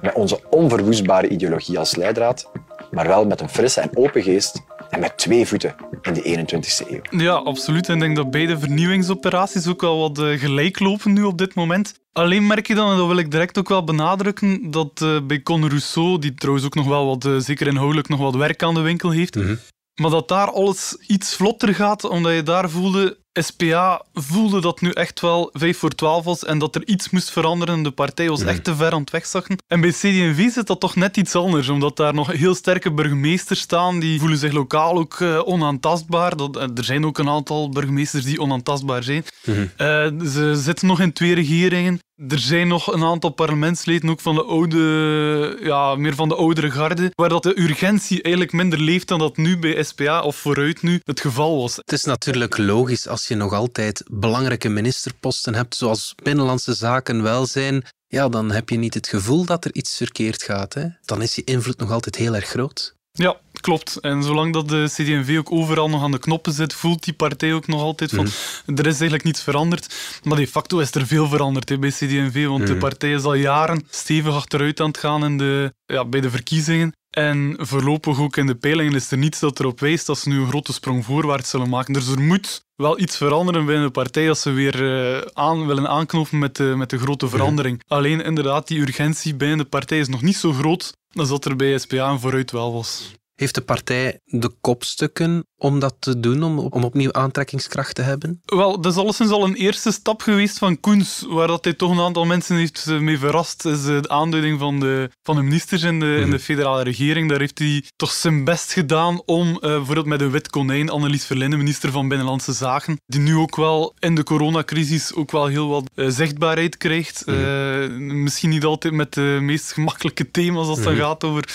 Met 0.00 0.14
onze 0.14 0.40
onverwoestbare 0.50 1.28
ideologie 1.28 1.78
als 1.78 1.96
leidraad, 1.96 2.50
maar 2.90 3.06
wel 3.06 3.26
met 3.26 3.40
een 3.40 3.48
frisse 3.48 3.80
en 3.80 3.96
open 3.96 4.22
geest 4.22 4.62
en 4.90 5.00
met 5.00 5.18
twee 5.18 5.46
voeten 5.46 5.74
in 6.02 6.14
de 6.14 6.22
21ste 6.22 6.90
eeuw. 6.90 7.20
Ja, 7.20 7.32
absoluut. 7.32 7.88
En 7.88 7.94
ik 7.94 8.00
denk 8.00 8.16
dat 8.16 8.30
beide 8.30 8.58
vernieuwingsoperaties 8.58 9.68
ook 9.68 9.80
wel 9.80 9.98
wat 9.98 10.18
gelijk 10.18 10.80
lopen 10.80 11.12
nu 11.12 11.22
op 11.22 11.38
dit 11.38 11.54
moment. 11.54 11.94
Alleen 12.12 12.46
merk 12.46 12.66
je 12.66 12.74
dan, 12.74 12.90
en 12.90 12.96
dat 12.96 13.06
wil 13.06 13.16
ik 13.16 13.30
direct 13.30 13.58
ook 13.58 13.68
wel 13.68 13.84
benadrukken, 13.84 14.70
dat 14.70 15.00
uh, 15.02 15.20
bij 15.26 15.42
Conor 15.42 15.68
Rousseau, 15.68 16.18
die 16.18 16.34
trouwens 16.34 16.66
ook 16.66 16.74
nog 16.74 16.86
wel 16.86 17.06
wat, 17.06 17.24
uh, 17.24 17.38
zeker 17.38 17.66
inhoudelijk 17.66 18.08
nog 18.08 18.20
wat 18.20 18.34
werk 18.34 18.62
aan 18.62 18.74
de 18.74 18.80
winkel 18.80 19.10
heeft, 19.10 19.34
mm 19.34 19.42
-hmm. 19.42 19.58
maar 19.94 20.10
dat 20.10 20.28
daar 20.28 20.50
alles 20.50 20.96
iets 21.06 21.34
vlotter 21.36 21.74
gaat, 21.74 22.04
omdat 22.04 22.34
je 22.34 22.42
daar 22.42 22.70
voelde, 22.70 23.18
SPA 23.42 24.02
voelde 24.12 24.60
dat 24.60 24.80
nu 24.80 24.90
echt 24.90 25.20
wel 25.20 25.50
5 25.52 25.78
voor 25.78 25.90
12 25.90 26.24
was 26.24 26.44
en 26.44 26.58
dat 26.58 26.74
er 26.74 26.86
iets 26.86 27.10
moest 27.10 27.30
veranderen. 27.30 27.82
De 27.82 27.90
partij 27.90 28.28
was 28.28 28.42
echt 28.42 28.64
te 28.64 28.74
ver 28.74 28.92
aan 28.92 29.00
het 29.00 29.10
wegzakken. 29.10 29.58
En 29.66 29.80
bij 29.80 29.90
CD&V 29.90 30.50
zit 30.50 30.66
dat 30.66 30.80
toch 30.80 30.96
net 30.96 31.16
iets 31.16 31.34
anders, 31.34 31.68
omdat 31.68 31.96
daar 31.96 32.14
nog 32.14 32.32
heel 32.32 32.54
sterke 32.54 32.92
burgemeesters 32.92 33.60
staan. 33.60 33.98
Die 33.98 34.20
voelen 34.20 34.38
zich 34.38 34.52
lokaal 34.52 34.98
ook 34.98 35.18
uh, 35.18 35.46
onaantastbaar. 35.46 36.36
Dat, 36.36 36.56
uh, 36.56 36.62
er 36.62 36.84
zijn 36.84 37.06
ook 37.06 37.18
een 37.18 37.28
aantal 37.28 37.68
burgemeesters 37.68 38.24
die 38.24 38.40
onaantastbaar 38.40 39.02
zijn. 39.02 39.24
-hmm. 39.44 39.54
uh, 39.54 40.26
ze 40.26 40.54
zitten 40.54 40.86
nog 40.86 41.00
in 41.00 41.12
twee 41.12 41.34
regeringen. 41.34 42.00
Er 42.28 42.38
zijn 42.38 42.68
nog 42.68 42.92
een 42.92 43.04
aantal 43.04 43.30
parlementsleden, 43.30 44.10
ook 44.10 44.20
van 44.20 44.34
de 44.34 44.42
oude, 44.42 45.58
ja, 45.62 45.94
meer 45.94 46.14
van 46.14 46.28
de 46.28 46.34
oudere 46.34 46.70
garde, 46.70 47.10
waar 47.14 47.28
dat 47.28 47.42
de 47.42 47.60
urgentie 47.60 48.22
eigenlijk 48.22 48.52
minder 48.52 48.78
leeft 48.80 49.08
dan 49.08 49.18
dat 49.18 49.36
nu 49.36 49.58
bij 49.58 49.82
SPA 49.82 50.22
of 50.22 50.36
vooruit 50.36 50.82
nu 50.82 51.00
het 51.04 51.20
geval 51.20 51.60
was. 51.60 51.76
Het 51.76 51.92
is 51.92 52.04
natuurlijk 52.04 52.58
logisch 52.58 53.08
als 53.08 53.23
je 53.28 53.34
nog 53.34 53.52
altijd 53.52 54.02
belangrijke 54.10 54.68
ministerposten 54.68 55.54
hebt, 55.54 55.76
zoals 55.76 56.14
binnenlandse 56.22 56.74
zaken, 56.74 57.22
welzijn, 57.22 57.84
ja, 58.06 58.28
dan 58.28 58.50
heb 58.50 58.68
je 58.68 58.76
niet 58.76 58.94
het 58.94 59.08
gevoel 59.08 59.44
dat 59.44 59.64
er 59.64 59.74
iets 59.74 59.96
verkeerd 59.96 60.42
gaat. 60.42 60.74
Hè? 60.74 60.86
Dan 61.04 61.22
is 61.22 61.34
je 61.34 61.44
invloed 61.44 61.78
nog 61.78 61.90
altijd 61.90 62.16
heel 62.16 62.34
erg 62.34 62.46
groot. 62.46 62.94
Ja, 63.12 63.36
klopt. 63.60 63.96
En 64.00 64.22
zolang 64.22 64.52
dat 64.52 64.68
de 64.68 64.84
CD&V 64.88 65.36
ook 65.38 65.52
overal 65.52 65.88
nog 65.88 66.02
aan 66.02 66.10
de 66.10 66.18
knoppen 66.18 66.52
zit, 66.52 66.74
voelt 66.74 67.04
die 67.04 67.14
partij 67.14 67.54
ook 67.54 67.66
nog 67.66 67.80
altijd 67.80 68.10
van 68.10 68.28
mm. 68.66 68.76
er 68.76 68.86
is 68.86 68.92
eigenlijk 68.92 69.24
niets 69.24 69.42
veranderd. 69.42 69.94
Maar 70.22 70.36
de 70.36 70.46
facto 70.46 70.78
is 70.78 70.94
er 70.94 71.06
veel 71.06 71.28
veranderd 71.28 71.68
hè, 71.68 71.78
bij 71.78 71.90
CD&V, 71.90 72.46
want 72.46 72.60
mm. 72.60 72.66
de 72.66 72.76
partij 72.76 73.12
is 73.12 73.22
al 73.22 73.34
jaren 73.34 73.86
stevig 73.90 74.34
achteruit 74.34 74.80
aan 74.80 74.86
het 74.86 74.98
gaan 74.98 75.24
in 75.24 75.38
de, 75.38 75.74
ja, 75.86 76.04
bij 76.04 76.20
de 76.20 76.30
verkiezingen. 76.30 76.92
En 77.14 77.56
voorlopig 77.58 78.20
ook 78.20 78.36
in 78.36 78.46
de 78.46 78.54
peilingen 78.54 78.94
is 78.94 79.10
er 79.10 79.18
niets 79.18 79.40
dat 79.40 79.60
erop 79.60 79.80
wijst 79.80 80.06
dat 80.06 80.18
ze 80.18 80.28
nu 80.28 80.40
een 80.40 80.48
grote 80.48 80.72
sprong 80.72 81.04
voorwaarts 81.04 81.50
zullen 81.50 81.68
maken. 81.68 81.92
Dus 81.92 82.08
er 82.08 82.20
moet 82.20 82.64
wel 82.76 83.00
iets 83.00 83.16
veranderen 83.16 83.66
binnen 83.66 83.84
de 83.84 83.90
partij 83.90 84.28
als 84.28 84.40
ze 84.40 84.50
weer 84.50 84.82
uh, 84.82 85.20
aan 85.32 85.66
willen 85.66 85.88
aanknopen 85.88 86.38
met 86.38 86.56
de, 86.56 86.74
met 86.76 86.90
de 86.90 86.98
grote 86.98 87.28
verandering. 87.28 87.82
Alleen 87.86 88.24
inderdaad, 88.24 88.68
die 88.68 88.80
urgentie 88.80 89.34
binnen 89.34 89.58
de 89.58 89.64
partij 89.64 89.98
is 89.98 90.08
nog 90.08 90.22
niet 90.22 90.36
zo 90.36 90.52
groot 90.52 90.96
als 91.12 91.28
dat 91.28 91.44
er 91.44 91.56
bij 91.56 91.78
SPA 91.78 92.10
en 92.10 92.20
vooruit 92.20 92.50
wel 92.50 92.72
was. 92.72 93.14
Heeft 93.34 93.54
de 93.54 93.60
partij 93.60 94.20
de 94.24 94.50
kopstukken 94.60 95.46
om 95.56 95.78
dat 95.78 95.96
te 95.98 96.20
doen, 96.20 96.42
om, 96.42 96.58
om 96.58 96.84
opnieuw 96.84 97.12
aantrekkingskracht 97.12 97.94
te 97.94 98.02
hebben? 98.02 98.40
Wel, 98.44 98.80
dat 98.80 98.92
is 98.92 98.98
alleszins 98.98 99.30
al 99.30 99.44
een 99.44 99.54
eerste 99.54 99.92
stap 99.92 100.22
geweest 100.22 100.58
van 100.58 100.80
Koens, 100.80 101.24
waar 101.28 101.46
dat 101.46 101.64
hij 101.64 101.72
toch 101.72 101.90
een 101.90 102.00
aantal 102.00 102.24
mensen 102.24 102.56
heeft 102.56 102.86
mee 102.86 103.18
verrast, 103.18 103.64
is 103.64 103.84
de 103.84 104.08
aanduiding 104.08 104.58
van 104.58 104.80
de, 104.80 105.10
van 105.22 105.36
de 105.36 105.42
ministers 105.42 105.82
in 105.82 106.00
de, 106.00 106.06
mm. 106.06 106.22
in 106.22 106.30
de 106.30 106.38
federale 106.38 106.82
regering. 106.82 107.28
Daar 107.28 107.38
heeft 107.38 107.58
hij 107.58 107.84
toch 107.96 108.12
zijn 108.12 108.44
best 108.44 108.72
gedaan 108.72 109.22
om, 109.24 109.48
uh, 109.48 109.60
bijvoorbeeld 109.60 110.06
met 110.06 110.20
een 110.20 110.30
wit 110.30 110.50
konijn, 110.50 110.90
Annelies 110.90 111.24
Verlinde, 111.24 111.56
minister 111.56 111.90
van 111.90 112.08
Binnenlandse 112.08 112.52
Zaken, 112.52 113.00
die 113.06 113.20
nu 113.20 113.36
ook 113.36 113.56
wel 113.56 113.94
in 113.98 114.14
de 114.14 114.22
coronacrisis 114.22 115.14
ook 115.14 115.30
wel 115.30 115.46
heel 115.46 115.68
wat 115.68 115.90
uh, 115.94 116.08
zichtbaarheid 116.08 116.76
krijgt. 116.76 117.26
Mm. 117.26 117.34
Uh, 117.34 117.88
misschien 117.98 118.50
niet 118.50 118.64
altijd 118.64 118.94
met 118.94 119.12
de 119.12 119.38
meest 119.40 119.72
gemakkelijke 119.72 120.30
thema's 120.30 120.66
als 120.66 120.78
het 120.78 120.88
mm. 120.88 120.96
gaat 120.96 121.24
over 121.24 121.48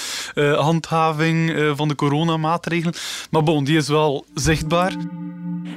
handhaving 0.56 1.69
van 1.76 1.88
de 1.88 1.96
coronamaatregelen. 1.96 2.94
Maar 3.32 3.44
bon, 3.44 3.64
die 3.64 3.78
is 3.78 3.88
wel 3.88 4.26
zichtbaar. 4.34 4.94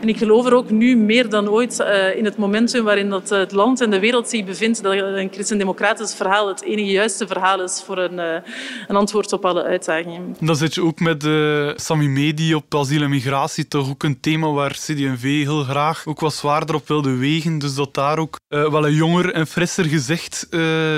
En 0.01 0.09
ik 0.09 0.17
geloof 0.17 0.47
er 0.47 0.55
ook 0.55 0.71
nu 0.71 0.97
meer 0.97 1.29
dan 1.29 1.49
ooit 1.49 1.81
uh, 1.81 2.17
in 2.17 2.25
het 2.25 2.37
momentum 2.37 2.85
waarin 2.85 3.11
dat 3.11 3.29
het 3.29 3.53
land 3.53 3.81
en 3.81 3.91
de 3.91 3.99
wereld 3.99 4.29
zich 4.29 4.45
bevindt, 4.45 4.83
dat 4.83 4.93
een 4.93 5.29
christendemocratisch 5.33 6.15
verhaal 6.15 6.49
het 6.49 6.63
enige 6.63 6.91
juiste 6.91 7.27
verhaal 7.27 7.63
is 7.63 7.83
voor 7.87 7.99
een, 7.99 8.19
uh, 8.19 8.35
een 8.89 8.97
antwoord 8.97 9.33
op 9.33 9.45
alle 9.45 9.63
uitdagingen. 9.63 10.37
Dan 10.41 10.57
zit 10.57 10.75
je 10.75 10.83
ook 10.83 11.01
met 11.01 11.25
uh, 11.25 11.71
Sami 11.75 12.09
Medi 12.09 12.55
op 12.55 12.75
asiel 12.75 13.03
en 13.03 13.11
migratie, 13.11 13.69
toch 13.69 13.91
ook 13.91 14.03
een 14.03 14.21
thema 14.21 14.51
waar 14.51 14.71
CD&V 14.71 15.23
heel 15.23 15.63
graag 15.63 16.07
ook 16.07 16.21
wat 16.21 16.35
zwaarder 16.35 16.75
op 16.75 16.89
wilde 16.89 17.17
wegen. 17.17 17.59
Dus 17.59 17.75
dat 17.75 17.95
daar 17.95 18.19
ook 18.19 18.41
wel 18.49 18.87
een 18.87 18.95
jonger 18.95 19.33
en 19.33 19.47
frisser 19.47 19.85
gezicht 19.85 20.47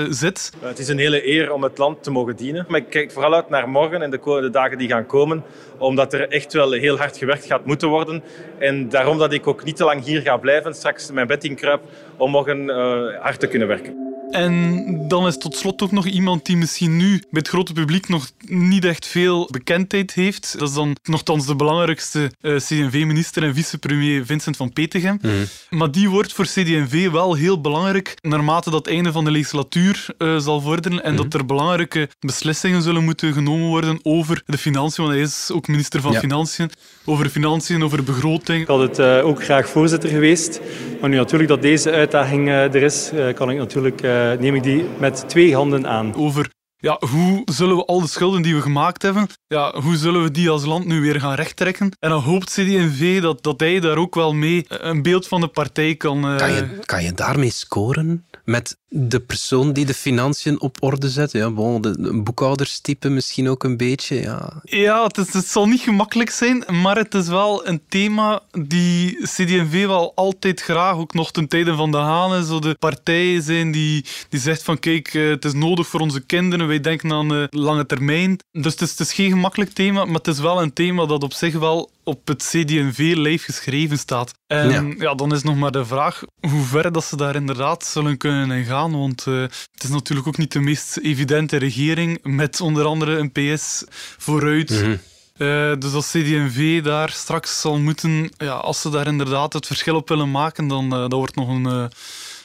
zit. 0.09 0.51
Het 0.59 0.79
is 0.79 0.87
een 0.87 0.97
hele 0.97 1.27
eer 1.27 1.53
om 1.53 1.63
het 1.63 1.77
land 1.77 2.03
te 2.03 2.11
mogen 2.11 2.35
dienen. 2.35 2.65
Maar 2.67 2.79
ik 2.79 2.89
kijk 2.89 3.11
vooral 3.11 3.33
uit 3.33 3.49
naar 3.49 3.69
morgen 3.69 4.01
en 4.01 4.11
de, 4.11 4.19
de 4.41 4.49
dagen 4.49 4.77
die 4.77 4.87
gaan 4.87 5.05
komen, 5.05 5.43
omdat 5.77 6.13
er 6.13 6.29
echt 6.29 6.53
wel 6.53 6.71
heel 6.71 6.97
hard 6.97 7.17
gewerkt 7.17 7.45
gaat 7.45 7.65
moeten 7.65 7.89
worden. 7.89 8.23
En 8.57 8.89
daarom 8.89 9.17
dat 9.17 9.33
ik 9.33 9.47
ook 9.47 9.63
niet 9.63 9.75
te 9.75 9.83
lang 9.83 10.03
hier 10.03 10.21
ga 10.21 10.37
blijven, 10.37 10.73
straks 10.73 11.11
mijn 11.11 11.27
bed 11.27 11.43
in 11.43 11.55
kruip, 11.55 11.81
om 12.17 12.31
morgen 12.31 12.59
uh, 12.59 13.19
hard 13.19 13.39
te 13.39 13.47
kunnen 13.47 13.67
werken. 13.67 14.04
En 14.35 14.85
dan 15.07 15.27
is 15.27 15.37
tot 15.37 15.55
slot 15.55 15.81
ook 15.81 15.91
nog 15.91 16.05
iemand 16.05 16.45
die 16.45 16.57
misschien 16.57 16.97
nu 16.97 17.09
bij 17.09 17.27
het 17.29 17.47
grote 17.47 17.73
publiek 17.73 18.07
nog 18.07 18.31
niet 18.47 18.85
echt 18.85 19.07
veel 19.07 19.47
bekendheid 19.51 20.13
heeft. 20.13 20.59
Dat 20.59 20.69
is 20.69 20.75
dan 20.75 20.95
nogthans 21.03 21.45
de 21.45 21.55
belangrijkste 21.55 22.31
uh, 22.41 22.55
CD&V-minister 22.55 23.43
en 23.43 23.53
vicepremier 23.53 24.25
Vincent 24.25 24.57
van 24.57 24.73
Petegem. 24.73 25.19
Mm. 25.21 25.31
Maar 25.69 25.91
die 25.91 26.09
wordt 26.09 26.33
voor 26.33 26.45
CD&V 26.45 27.09
wel 27.11 27.33
heel 27.33 27.61
belangrijk 27.61 28.15
naarmate 28.21 28.69
dat 28.69 28.87
einde 28.87 29.11
van 29.11 29.23
de 29.23 29.31
legislatuur 29.31 30.05
uh, 30.17 30.37
zal 30.37 30.61
vorderen 30.61 31.03
en 31.03 31.11
mm. 31.11 31.17
dat 31.17 31.33
er 31.33 31.45
belangrijke 31.45 32.09
beslissingen 32.19 32.81
zullen 32.81 33.03
moeten 33.03 33.33
genomen 33.33 33.67
worden 33.67 33.99
over 34.03 34.43
de 34.45 34.57
financiën, 34.57 35.03
want 35.03 35.15
hij 35.15 35.25
is 35.25 35.49
ook 35.53 35.67
minister 35.67 36.01
van 36.01 36.11
ja. 36.11 36.19
Financiën, 36.19 36.69
over 37.05 37.29
financiën, 37.29 37.83
over 37.83 38.03
begroting. 38.03 38.61
Ik 38.61 38.67
had 38.67 38.79
het 38.79 38.99
uh, 38.99 39.25
ook 39.25 39.43
graag 39.43 39.69
voorzitter 39.69 40.09
geweest, 40.09 40.59
maar 41.01 41.09
nu 41.09 41.15
natuurlijk 41.15 41.49
dat 41.49 41.61
deze 41.61 41.91
uitdaging 41.91 42.49
er 42.49 42.75
is, 42.75 43.11
kan 43.35 43.49
ik 43.49 43.57
natuurlijk 43.57 44.01
neem 44.33 44.55
ik 44.55 44.63
die 44.63 44.85
met 44.99 45.29
twee 45.29 45.55
handen 45.55 45.87
aan. 45.87 46.15
Over 46.15 46.49
ja, 46.85 46.97
hoe 47.09 47.41
zullen 47.45 47.75
we 47.75 47.85
al 47.85 48.01
de 48.01 48.07
schulden 48.07 48.41
die 48.41 48.55
we 48.55 48.61
gemaakt 48.61 49.01
hebben, 49.01 49.27
ja, 49.47 49.81
hoe 49.81 49.95
zullen 49.95 50.23
we 50.23 50.31
die 50.31 50.49
als 50.49 50.65
land 50.65 50.85
nu 50.85 51.01
weer 51.01 51.19
gaan 51.19 51.33
rechttrekken? 51.33 51.91
En 51.99 52.09
dan 52.09 52.21
hoopt 52.21 52.49
CD&V 52.49 53.21
dat, 53.21 53.43
dat 53.43 53.59
hij 53.59 53.79
daar 53.79 53.97
ook 53.97 54.15
wel 54.15 54.33
mee 54.33 54.65
een 54.67 55.01
beeld 55.01 55.27
van 55.27 55.41
de 55.41 55.47
partij 55.47 55.95
kan... 55.95 56.31
Uh... 56.31 56.37
Kan, 56.37 56.51
je, 56.51 56.79
kan 56.85 57.03
je 57.03 57.13
daarmee 57.13 57.51
scoren? 57.51 58.25
Met 58.43 58.77
de 58.97 59.19
persoon 59.19 59.73
die 59.73 59.85
de 59.85 59.93
financiën 59.93 60.61
op 60.61 60.77
orde 60.79 61.09
zet? 61.09 61.31
Ja, 61.31 61.49
bon, 61.49 61.81
de, 61.81 61.95
een 61.97 62.23
boekhouderstype 62.23 63.09
misschien 63.09 63.49
ook 63.49 63.63
een 63.63 63.77
beetje, 63.77 64.21
ja. 64.21 64.61
Ja, 64.63 65.03
het, 65.03 65.17
is, 65.17 65.33
het 65.33 65.47
zal 65.47 65.67
niet 65.67 65.81
gemakkelijk 65.81 66.29
zijn, 66.29 66.63
maar 66.81 66.97
het 66.97 67.13
is 67.13 67.27
wel 67.27 67.67
een 67.67 67.81
thema 67.89 68.41
die 68.51 69.17
CD&V 69.21 69.85
wel 69.85 70.11
altijd 70.15 70.61
graag, 70.61 70.95
ook 70.95 71.13
nog 71.13 71.31
ten 71.31 71.47
tijde 71.47 71.75
van 71.75 71.91
de 71.91 71.97
Hanen, 71.97 72.45
zo 72.45 72.59
de 72.59 72.75
partijen 72.79 73.41
zijn 73.41 73.71
die, 73.71 74.05
die 74.29 74.39
zegt 74.39 74.63
van 74.63 74.79
kijk, 74.79 75.13
het 75.13 75.45
is 75.45 75.53
nodig 75.53 75.87
voor 75.87 75.99
onze 75.99 76.21
kinderen, 76.21 76.67
wij 76.67 76.79
denken 76.79 77.11
aan 77.11 77.27
de 77.27 77.47
lange 77.49 77.85
termijn. 77.85 78.39
Dus 78.51 78.71
het 78.71 78.81
is, 78.81 78.89
het 78.89 78.99
is 78.99 79.13
geen 79.13 79.29
gemakkelijk 79.29 79.71
thema, 79.71 80.05
maar 80.05 80.15
het 80.15 80.27
is 80.27 80.39
wel 80.39 80.61
een 80.61 80.73
thema 80.73 81.05
dat 81.05 81.23
op 81.23 81.33
zich 81.33 81.53
wel 81.53 81.89
op 82.05 82.27
het 82.27 82.43
CD&V-lijf 82.43 83.43
geschreven 83.43 83.97
staat. 83.97 84.33
En 84.47 84.69
ja. 84.69 84.93
ja. 84.97 85.15
dan 85.15 85.33
is 85.33 85.43
nog 85.43 85.55
maar 85.55 85.71
de 85.71 85.85
vraag 85.85 86.23
hoe 86.39 86.63
ver 86.63 86.91
dat 86.91 87.03
ze 87.03 87.17
daar 87.17 87.35
inderdaad 87.35 87.85
zullen 87.85 88.17
kunnen 88.17 88.63
gaan. 88.63 88.84
Gaan. 88.89 88.99
Want 88.99 89.25
uh, 89.25 89.41
het 89.41 89.83
is 89.83 89.89
natuurlijk 89.89 90.27
ook 90.27 90.37
niet 90.37 90.51
de 90.51 90.59
meest 90.59 90.97
evidente 90.97 91.57
regering. 91.57 92.19
Met 92.23 92.61
onder 92.61 92.85
andere 92.85 93.17
een 93.17 93.31
PS 93.31 93.83
vooruit. 94.17 94.69
Mm 94.69 94.77
-hmm. 94.77 94.99
Uh, 95.37 95.73
dus 95.79 95.93
als 95.93 96.11
CD&V 96.11 96.83
daar 96.83 97.09
straks 97.09 97.61
zal 97.61 97.79
moeten, 97.79 98.31
ja, 98.37 98.53
als 98.53 98.81
ze 98.81 98.89
daar 98.89 99.07
inderdaad 99.07 99.53
het 99.53 99.67
verschil 99.67 99.95
op 99.95 100.09
willen 100.09 100.31
maken, 100.31 100.67
dan 100.67 100.85
uh, 100.85 100.99
dat 100.99 101.13
wordt 101.13 101.35
nog 101.35 101.47
een, 101.49 101.67
uh, 101.67 101.85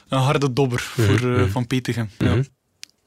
een 0.08 0.18
harde 0.18 0.52
dobber 0.52 0.92
mm 0.96 1.04
-hmm. 1.04 1.18
voor 1.18 1.50
Van 1.50 1.66
Petegem. 1.66 2.10
Mm 2.18 2.26
-hmm. 2.26 2.36
ja. 2.36 2.42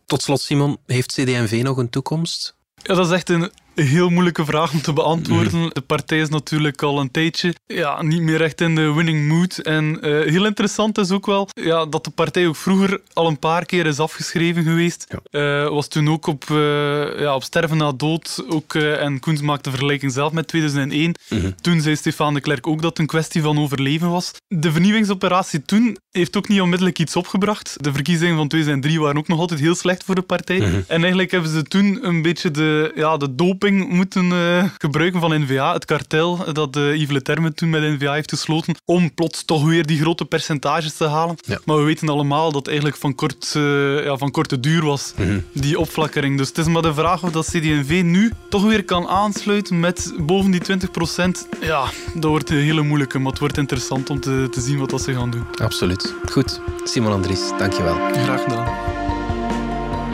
Tot 0.05 0.21
slot, 0.21 0.41
Simon, 0.41 0.77
heeft 0.85 1.11
CD&V 1.11 1.61
nog 1.63 1.77
een 1.77 1.89
toekomst? 1.89 2.55
Ja, 2.75 2.95
dat 2.95 3.05
is 3.05 3.11
echt 3.11 3.29
een 3.29 3.51
een 3.75 3.85
heel 3.85 4.09
moeilijke 4.09 4.45
vraag 4.45 4.73
om 4.73 4.81
te 4.81 4.93
beantwoorden. 4.93 5.59
Mm. 5.59 5.69
De 5.73 5.81
partij 5.81 6.19
is 6.19 6.29
natuurlijk 6.29 6.81
al 6.81 6.99
een 6.99 7.11
tijdje 7.11 7.55
ja, 7.65 8.01
niet 8.01 8.21
meer 8.21 8.41
echt 8.41 8.61
in 8.61 8.75
de 8.75 8.93
winning 8.93 9.27
mood. 9.27 9.57
En 9.57 9.97
uh, 10.01 10.01
heel 10.01 10.45
interessant 10.45 10.97
is 10.97 11.11
ook 11.11 11.25
wel 11.25 11.47
ja, 11.53 11.85
dat 11.85 12.03
de 12.03 12.09
partij 12.09 12.47
ook 12.47 12.55
vroeger 12.55 13.01
al 13.13 13.27
een 13.27 13.39
paar 13.39 13.65
keer 13.65 13.85
is 13.85 13.99
afgeschreven 13.99 14.63
geweest. 14.63 15.15
Ja. 15.31 15.63
Uh, 15.63 15.69
was 15.69 15.87
toen 15.87 16.09
ook 16.09 16.27
op, 16.27 16.43
uh, 16.51 17.19
ja, 17.19 17.35
op 17.35 17.43
sterven 17.43 17.77
na 17.77 17.91
dood. 17.91 18.43
Ook, 18.49 18.75
en 18.75 19.19
Koens 19.19 19.41
maakte 19.41 19.63
de 19.63 19.69
vergelijking 19.69 20.11
zelf 20.11 20.31
met 20.31 20.47
2001. 20.47 21.15
Mm 21.29 21.39
-hmm. 21.39 21.55
Toen 21.61 21.81
zei 21.81 21.95
Stefan 21.95 22.33
de 22.33 22.41
Klerk 22.41 22.67
ook 22.67 22.81
dat 22.81 22.89
het 22.89 22.99
een 22.99 23.05
kwestie 23.05 23.41
van 23.41 23.59
overleven 23.59 24.09
was. 24.09 24.31
De 24.47 24.71
vernieuwingsoperatie 24.71 25.61
toen 25.61 25.97
heeft 26.11 26.37
ook 26.37 26.47
niet 26.47 26.61
onmiddellijk 26.61 26.99
iets 26.99 27.15
opgebracht. 27.15 27.75
De 27.81 27.93
verkiezingen 27.93 28.35
van 28.35 28.47
2003 28.47 28.99
waren 28.99 29.17
ook 29.17 29.27
nog 29.27 29.39
altijd 29.39 29.59
heel 29.59 29.75
slecht 29.75 30.03
voor 30.03 30.15
de 30.15 30.21
partij. 30.21 30.57
Mm 30.57 30.63
-hmm. 30.63 30.83
En 30.87 30.99
eigenlijk 30.99 31.31
hebben 31.31 31.51
ze 31.51 31.63
toen 31.63 31.99
een 32.01 32.21
beetje 32.21 32.51
de, 32.51 32.91
ja, 32.95 33.17
de 33.17 33.35
doop 33.35 33.62
moeten 33.71 34.25
uh, 34.25 34.63
gebruiken 34.77 35.19
van 35.19 35.41
NVA, 35.41 35.73
het 35.73 35.85
kartel 35.85 36.53
dat 36.53 36.77
uh, 36.77 36.95
Yves 36.95 37.11
Leterme 37.11 37.53
toen 37.53 37.69
met 37.69 37.81
NVA 37.81 38.13
heeft 38.13 38.29
gesloten, 38.29 38.75
om 38.85 39.13
plots 39.13 39.45
toch 39.45 39.65
weer 39.65 39.85
die 39.85 39.99
grote 39.99 40.25
percentages 40.25 40.93
te 40.93 41.07
halen. 41.07 41.35
Ja. 41.45 41.59
Maar 41.65 41.77
we 41.77 41.83
weten 41.83 42.09
allemaal 42.09 42.45
dat 42.45 42.55
het 42.55 42.67
eigenlijk 42.67 42.97
van, 42.97 43.15
kort, 43.15 43.53
uh, 43.57 44.03
ja, 44.03 44.17
van 44.17 44.31
korte 44.31 44.59
duur 44.59 44.85
was, 44.85 45.13
mm 45.17 45.25
-hmm. 45.25 45.43
die 45.53 45.79
opflakkering. 45.79 46.37
Dus 46.37 46.47
het 46.47 46.57
is 46.57 46.67
maar 46.67 46.81
de 46.81 46.93
vraag 46.93 47.23
of 47.23 47.31
dat 47.31 47.45
CD&V 47.45 48.01
nu 48.03 48.31
toch 48.49 48.63
weer 48.63 48.83
kan 48.83 49.07
aansluiten 49.07 49.79
met 49.79 50.13
boven 50.17 50.51
die 50.51 50.61
20%. 50.61 50.65
Ja, 51.61 51.85
dat 52.13 52.29
wordt 52.29 52.49
een 52.49 52.57
hele 52.57 52.81
moeilijke, 52.81 53.19
maar 53.19 53.31
het 53.31 53.39
wordt 53.39 53.57
interessant 53.57 54.09
om 54.09 54.19
te, 54.19 54.47
te 54.51 54.61
zien 54.61 54.77
wat 54.79 54.89
dat 54.89 55.01
ze 55.01 55.13
gaan 55.13 55.31
doen. 55.31 55.45
Absoluut. 55.61 56.13
Goed. 56.31 56.61
Simon 56.83 57.11
Andries, 57.11 57.49
dankjewel. 57.57 57.95
Graag 58.11 58.43
gedaan. 58.43 58.92